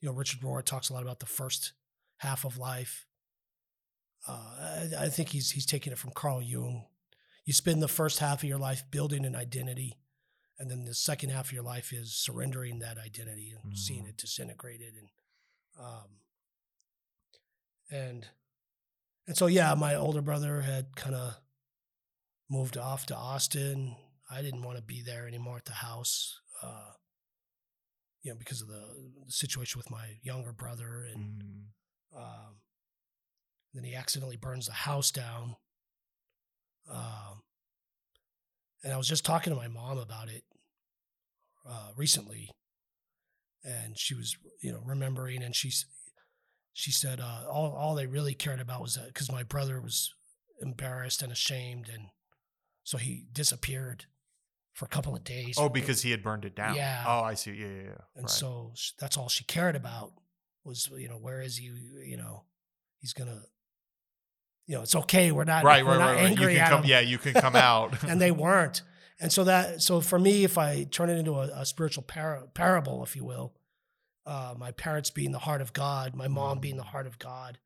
[0.00, 1.72] you know, Richard Rohr talks a lot about the first
[2.18, 3.06] half of life.
[4.26, 6.86] Uh, I, I think he's he's taking it from Carl Jung.
[7.44, 9.98] You spend the first half of your life building an identity
[10.58, 14.10] and then the second half of your life is surrendering that identity and seeing Mhm.
[14.10, 15.08] it disintegrated and
[15.78, 16.20] um
[17.94, 18.26] and
[19.26, 21.36] and so yeah my older brother had kind of
[22.50, 23.96] moved off to austin
[24.30, 26.90] i didn't want to be there anymore at the house uh
[28.22, 28.82] you know because of the,
[29.26, 31.42] the situation with my younger brother and
[32.14, 32.18] Mm.
[32.20, 32.54] um,
[33.74, 35.56] then he accidentally burns the house down.
[36.88, 37.42] Um,
[38.84, 40.44] and I was just talking to my mom about it
[41.68, 42.50] uh, recently,
[43.64, 45.86] and she was, you know, remembering, and she's,
[46.74, 50.12] she said uh, all all they really cared about was that because my brother was
[50.60, 52.08] embarrassed and ashamed, and
[52.82, 54.04] so he disappeared
[54.74, 55.56] for a couple of days.
[55.56, 57.04] oh because he had burned it down Yeah.
[57.06, 58.04] oh i see yeah yeah, yeah.
[58.16, 58.30] and right.
[58.30, 60.12] so that's all she cared about
[60.64, 61.70] was you know where is he
[62.04, 62.42] you know
[62.98, 63.40] he's gonna
[64.66, 65.30] you know, it's okay.
[65.30, 66.90] We're not right, we're right, not right, angry can at come, them.
[66.90, 68.02] yeah, you can come out.
[68.08, 68.82] and they weren't.
[69.20, 72.46] And so that so for me, if I turn it into a, a spiritual para,
[72.54, 73.52] parable, if you will,
[74.26, 77.58] uh, my parents being the heart of God, my mom being the heart of God,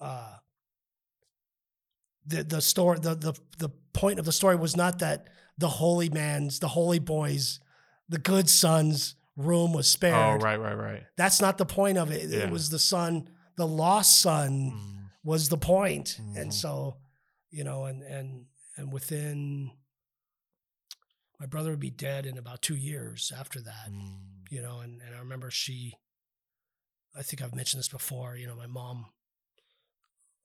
[0.00, 0.36] uh,
[2.26, 6.08] the the story the the the point of the story was not that the holy
[6.08, 7.60] man's the holy boys,
[8.08, 10.40] the good son's room was spared.
[10.40, 11.02] oh, right, right, right.
[11.16, 12.28] That's not the point of it.
[12.30, 12.44] Yeah.
[12.44, 16.18] It was the son, the lost son Mm, was the point.
[16.20, 16.40] Mhm.
[16.40, 16.96] And so,
[17.50, 18.46] you know, and and
[18.76, 19.72] and within
[21.38, 23.90] my brother would be dead in about two years after that.
[23.90, 24.16] mm,
[24.50, 25.94] You know, and, and I remember she
[27.14, 29.06] I think I've mentioned this before, you know, my mom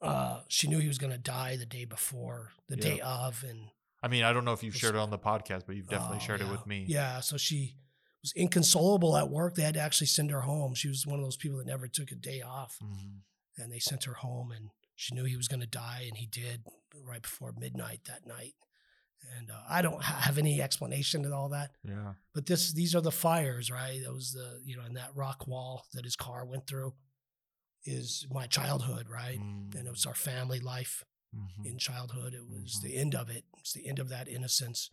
[0.02, 2.82] uh she knew he was gonna die the day before, the Yeah.
[2.82, 3.70] day of and
[4.04, 6.18] I mean, I don't know if you've shared it on the podcast, but you've definitely
[6.18, 6.86] Oh, shared it with me.
[6.88, 7.76] Yeah, so she
[8.24, 9.54] was inconsolable at work.
[9.54, 10.74] They had to actually send her home.
[10.74, 12.80] She was one of those people that never took a day off.
[12.82, 13.22] Mhm.
[13.58, 16.26] and they sent her home and she knew he was going to die and he
[16.26, 16.64] did
[16.96, 18.56] right before midnight that night
[19.38, 21.72] and uh, i don't have any explanation to all that.
[21.84, 22.14] Yeah.
[22.34, 24.00] but this these are the fires right?
[24.04, 26.94] That was the you know and that rock wall that his car went through
[27.86, 29.40] is my childhood right?
[29.40, 31.04] Mm, and it was our family life
[31.36, 31.66] mhm.
[31.66, 32.34] in childhood.
[32.34, 32.84] It was Mhm.
[32.84, 33.44] the end of it.
[33.60, 34.90] It's the end of that innocence.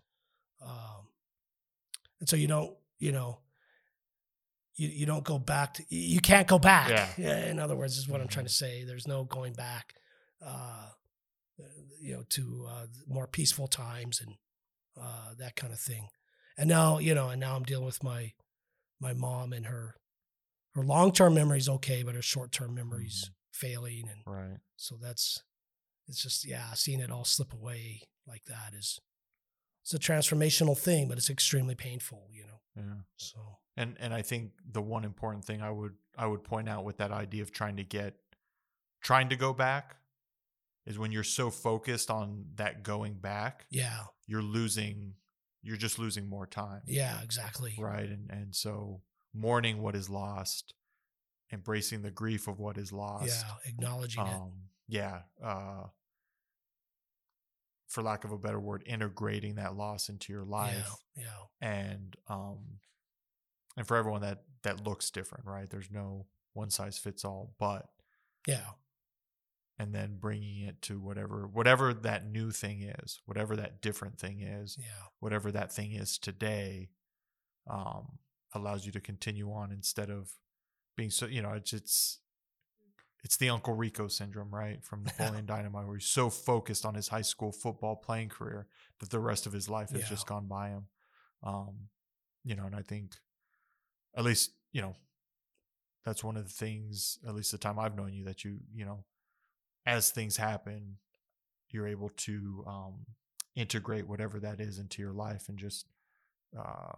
[0.63, 1.09] Um,
[2.21, 3.41] and so you don't you know
[4.77, 7.17] you, you don't go back to you can't go back.
[7.19, 7.47] Yeah.
[7.51, 8.85] in other words is what i'm trying to say.
[8.85, 9.95] There's no going back.
[10.45, 10.89] Uh,
[12.01, 14.35] you know to uh, more peaceful times and
[15.01, 16.09] uh, that kind of thing
[16.57, 18.33] and now you know and now i'm dealing with my
[19.01, 19.95] my mom and her
[20.75, 24.59] her long-term memories okay but her short-term memories failing and Right.
[24.77, 25.43] so that's
[26.09, 28.99] it's just yeah, seeing it all slip away like that is
[29.83, 32.61] it's a transformational thing, but it's extremely painful, you know.
[32.77, 33.01] Yeah.
[33.17, 33.39] So
[33.77, 36.97] And and I think the one important thing I would I would point out with
[36.97, 38.15] that idea of trying to get
[39.03, 39.97] trying to go back
[40.89, 45.15] is when you're so focused on that going back, yeah, you're losing
[45.63, 46.81] you're just losing more time.
[46.87, 47.75] yeah, exactly.
[47.79, 48.09] Right.
[48.09, 49.03] And and so
[49.35, 50.73] mourning what is lost,
[51.53, 53.45] embracing the grief of what is lost.
[53.45, 54.33] Yeah, acknowledging it.
[54.33, 54.53] Um
[54.89, 55.21] yeah.
[55.45, 55.85] Uh
[57.89, 60.97] for lack of a better word, integrating that loss into your life.
[61.15, 61.25] Yeah,
[61.61, 62.81] and um
[63.77, 67.87] and for everyone that that looks different right there's no one size fits all but
[68.47, 68.71] yeah, yeah,
[69.79, 74.41] and then bringing it to whatever whatever that new thing is whatever that different thing
[74.41, 74.85] is yeah,
[75.21, 76.91] whatever that thing is today
[77.71, 78.19] um
[78.55, 80.31] allows you to continue on instead of
[80.97, 82.19] being so you know it's it's
[83.25, 87.09] it's the uncle rico syndrome right from napoleon dynamite where he's so focused on his
[87.09, 88.67] high school football playing career
[89.01, 90.09] that the rest of his life has Yeah.
[90.09, 90.87] just gone by him
[91.43, 91.89] um
[92.45, 93.17] you know and i think
[94.17, 94.97] at least you know
[96.05, 98.85] that's one of the things at least the time i've known you that you you
[98.85, 99.05] know
[99.87, 100.97] as things happen
[101.71, 103.07] you're able to um
[103.55, 105.87] integrate whatever that is into your life and just
[106.59, 106.93] uh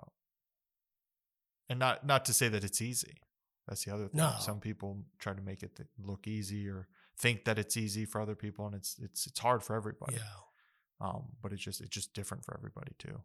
[1.68, 3.18] and not not to say that it's easy
[3.68, 4.35] that's the other thing No.
[4.41, 8.20] some people try to make it th- look easy or think that it's easy for
[8.20, 11.07] other people and it's it's it's hard for everybody yeah.
[11.09, 13.22] um but it's just it's just different for everybody too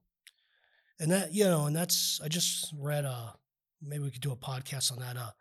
[0.99, 3.31] And that you know, and that's I just read uh
[3.81, 5.31] maybe we could do a podcast on that uh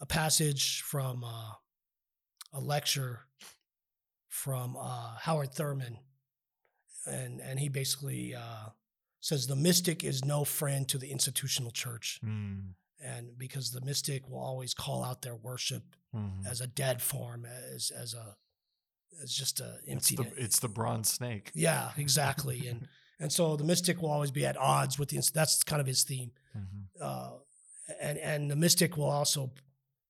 [0.00, 1.52] a passage from uh
[2.52, 3.20] a lecture
[4.28, 5.98] from uh Howard Thurman
[7.06, 8.68] and and he basically uh
[9.20, 12.60] says the mystic is no friend to the institutional church mm.
[13.04, 15.82] and because the mystic will always call out their worship
[16.14, 16.44] Mhm.
[16.46, 18.36] as a dead form as as a
[19.22, 22.86] as just a it's empty the it's the bronze snake yeah exactly and
[23.18, 26.02] and so the mystic will always be at odds with the that's kind of his
[26.04, 26.84] theme Mhm.
[27.00, 27.30] uh,
[28.00, 29.50] and and the mystic will also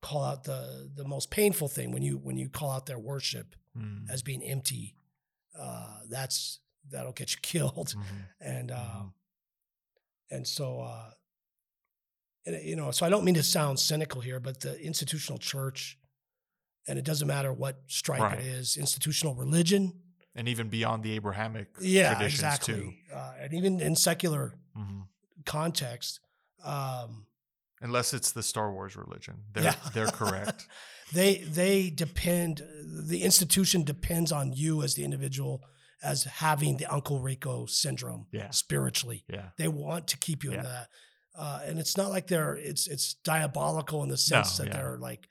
[0.03, 3.55] call out the the most painful thing when you when you call out their worship
[3.77, 4.11] Mm.
[4.11, 4.95] as being empty
[5.59, 8.27] uh, that's that'll get you killed Mhm.
[8.41, 9.13] and Mhm.
[10.31, 11.11] and so uh,
[12.47, 15.99] and, you know so I don't mean to sound cynical here but the institutional church
[16.89, 18.41] and it doesn't matter what stripe Right.
[18.41, 19.93] it is institutional religion
[20.35, 25.07] and even beyond the abrahamic yeah traditions exactly too uh, and even in secular Mhm.
[25.47, 26.21] context
[26.63, 27.27] um,
[27.83, 29.75] unless it's the star wars religion they're Yeah.
[29.95, 30.67] they're correct
[31.13, 32.63] they they depend
[33.09, 35.63] the institution depends on you as the individual
[36.03, 38.51] as having the uncle rico syndrome Yeah.
[38.51, 40.89] spiritually yeah they want to keep you in that
[41.39, 44.77] uh, and it's not like they're it's it's diabolical in the sense No, that yeah.
[44.83, 45.29] they're like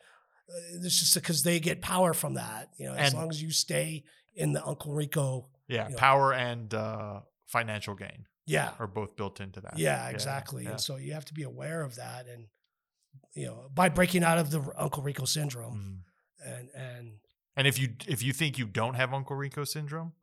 [0.49, 3.41] uh, it's just because they get power from that you know as And- long as
[3.41, 4.03] you stay
[4.35, 5.97] in the uncle rico yeah You know.
[5.97, 10.71] power and uh financial gain yeah are both built into that yeah exactly yeah.
[10.71, 12.47] and so you have to be aware of that and
[13.35, 16.03] you know by breaking out of the uncle rico syndrome
[16.45, 16.53] Mhm.
[16.53, 17.11] and and
[17.57, 20.13] And if you if you think you don't have Uncle Rico syndrome,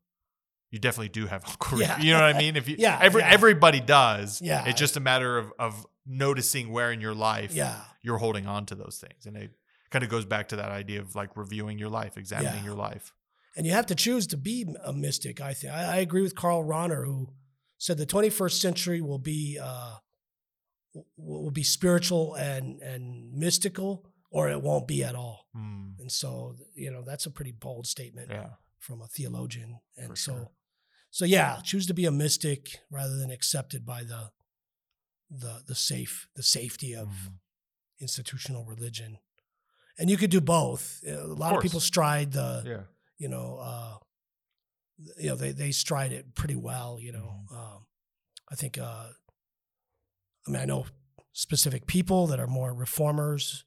[0.71, 1.93] you definitely do have Uncle Yeah.
[1.97, 2.03] Rico.
[2.07, 2.57] You know what I mean?
[2.57, 3.31] If you Yeah, every yeah.
[3.31, 4.41] everybody does.
[4.41, 4.65] Yeah.
[4.67, 7.81] It's just a matter of of noticing where in your life Yeah.
[8.03, 9.27] you're holding on to those things.
[9.27, 9.51] And it
[9.91, 12.65] kind of goes back to that idea of like reviewing your life, examining Yeah.
[12.65, 13.13] your life.
[13.57, 15.73] And you have to choose to be a mystic, I think.
[15.75, 17.29] I, I agree with Carl Ronner, who
[17.79, 19.97] said the 21st century will be uh,
[21.17, 25.47] will be spiritual and and mystical, or it won't be at all.
[25.57, 28.51] Mm, And so, you know, that's a pretty bold statement yeah.
[28.79, 29.81] from a theologian.
[29.97, 30.51] And For so, sure.
[31.11, 34.31] so yeah, choose to be a mystic rather than accepted by the
[35.31, 37.39] the the safe the safety of Mhm.
[38.01, 39.19] institutional religion.
[39.99, 41.03] And you could do both.
[41.07, 41.63] A lot of, course.
[41.65, 42.85] people stride the Yeah.
[43.19, 43.99] you know, uh,
[45.19, 46.99] you know, they they stride it pretty well.
[47.01, 47.57] You know, Mm-hmm.
[47.59, 47.87] um,
[48.51, 48.79] I think.
[48.79, 49.09] Uh,
[50.47, 50.87] I mean, I know
[51.33, 53.65] specific people that are more reformers,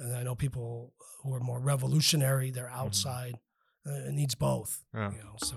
[0.00, 2.50] and I know people who are more revolutionary.
[2.50, 3.36] They're outside.
[3.86, 4.82] Uh, it needs both.
[4.94, 5.14] Mm-hmm.
[5.14, 5.18] Yeah.
[5.18, 5.56] You know, so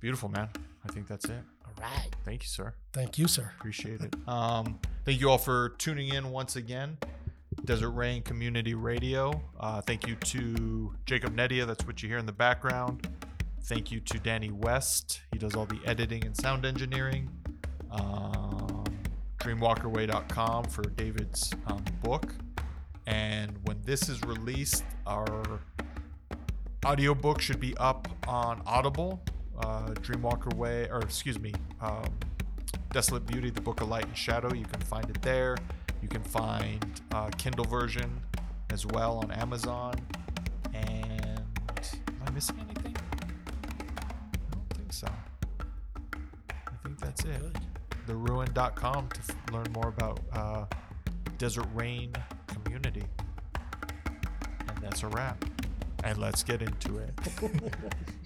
[0.00, 0.48] Beautiful, man.
[0.84, 1.42] I think that's it.
[1.66, 2.08] all right.
[2.24, 2.74] Thank you, sir.
[2.92, 3.52] Thank you, sir.
[3.58, 4.16] Appreciate it.
[4.26, 6.96] Um, thank you all for tuning in once again.
[7.66, 9.42] Desert Rain Community Radio.
[9.58, 11.66] Uh, thank you to Jacob Nedia.
[11.66, 13.06] That's what you hear in the background.
[13.62, 15.20] Thank you to Danny West.
[15.32, 17.30] He does all the editing and sound engineering.
[17.90, 18.84] Um,
[19.38, 22.34] DreamWalkerWay.com for David's um, book.
[23.06, 25.60] And when this is released, our
[26.84, 29.22] audiobook should be up on Audible.
[29.58, 32.04] Uh, Dreamwalker Way, or excuse me, um,
[32.92, 34.52] Desolate Beauty, the Book of Light and Shadow.
[34.54, 35.56] You can find it there.
[36.02, 38.20] You can find uh, Kindle version
[38.70, 39.94] as well on Amazon.
[40.72, 41.42] And
[42.08, 42.79] am I missing anything?
[47.00, 47.40] That's it.
[47.40, 47.58] Good.
[48.08, 50.64] TheRuin.com to f- learn more about uh,
[51.38, 52.12] Desert Rain
[52.46, 53.04] Community.
[54.68, 55.44] And that's a wrap.
[56.04, 57.12] And let's get into it.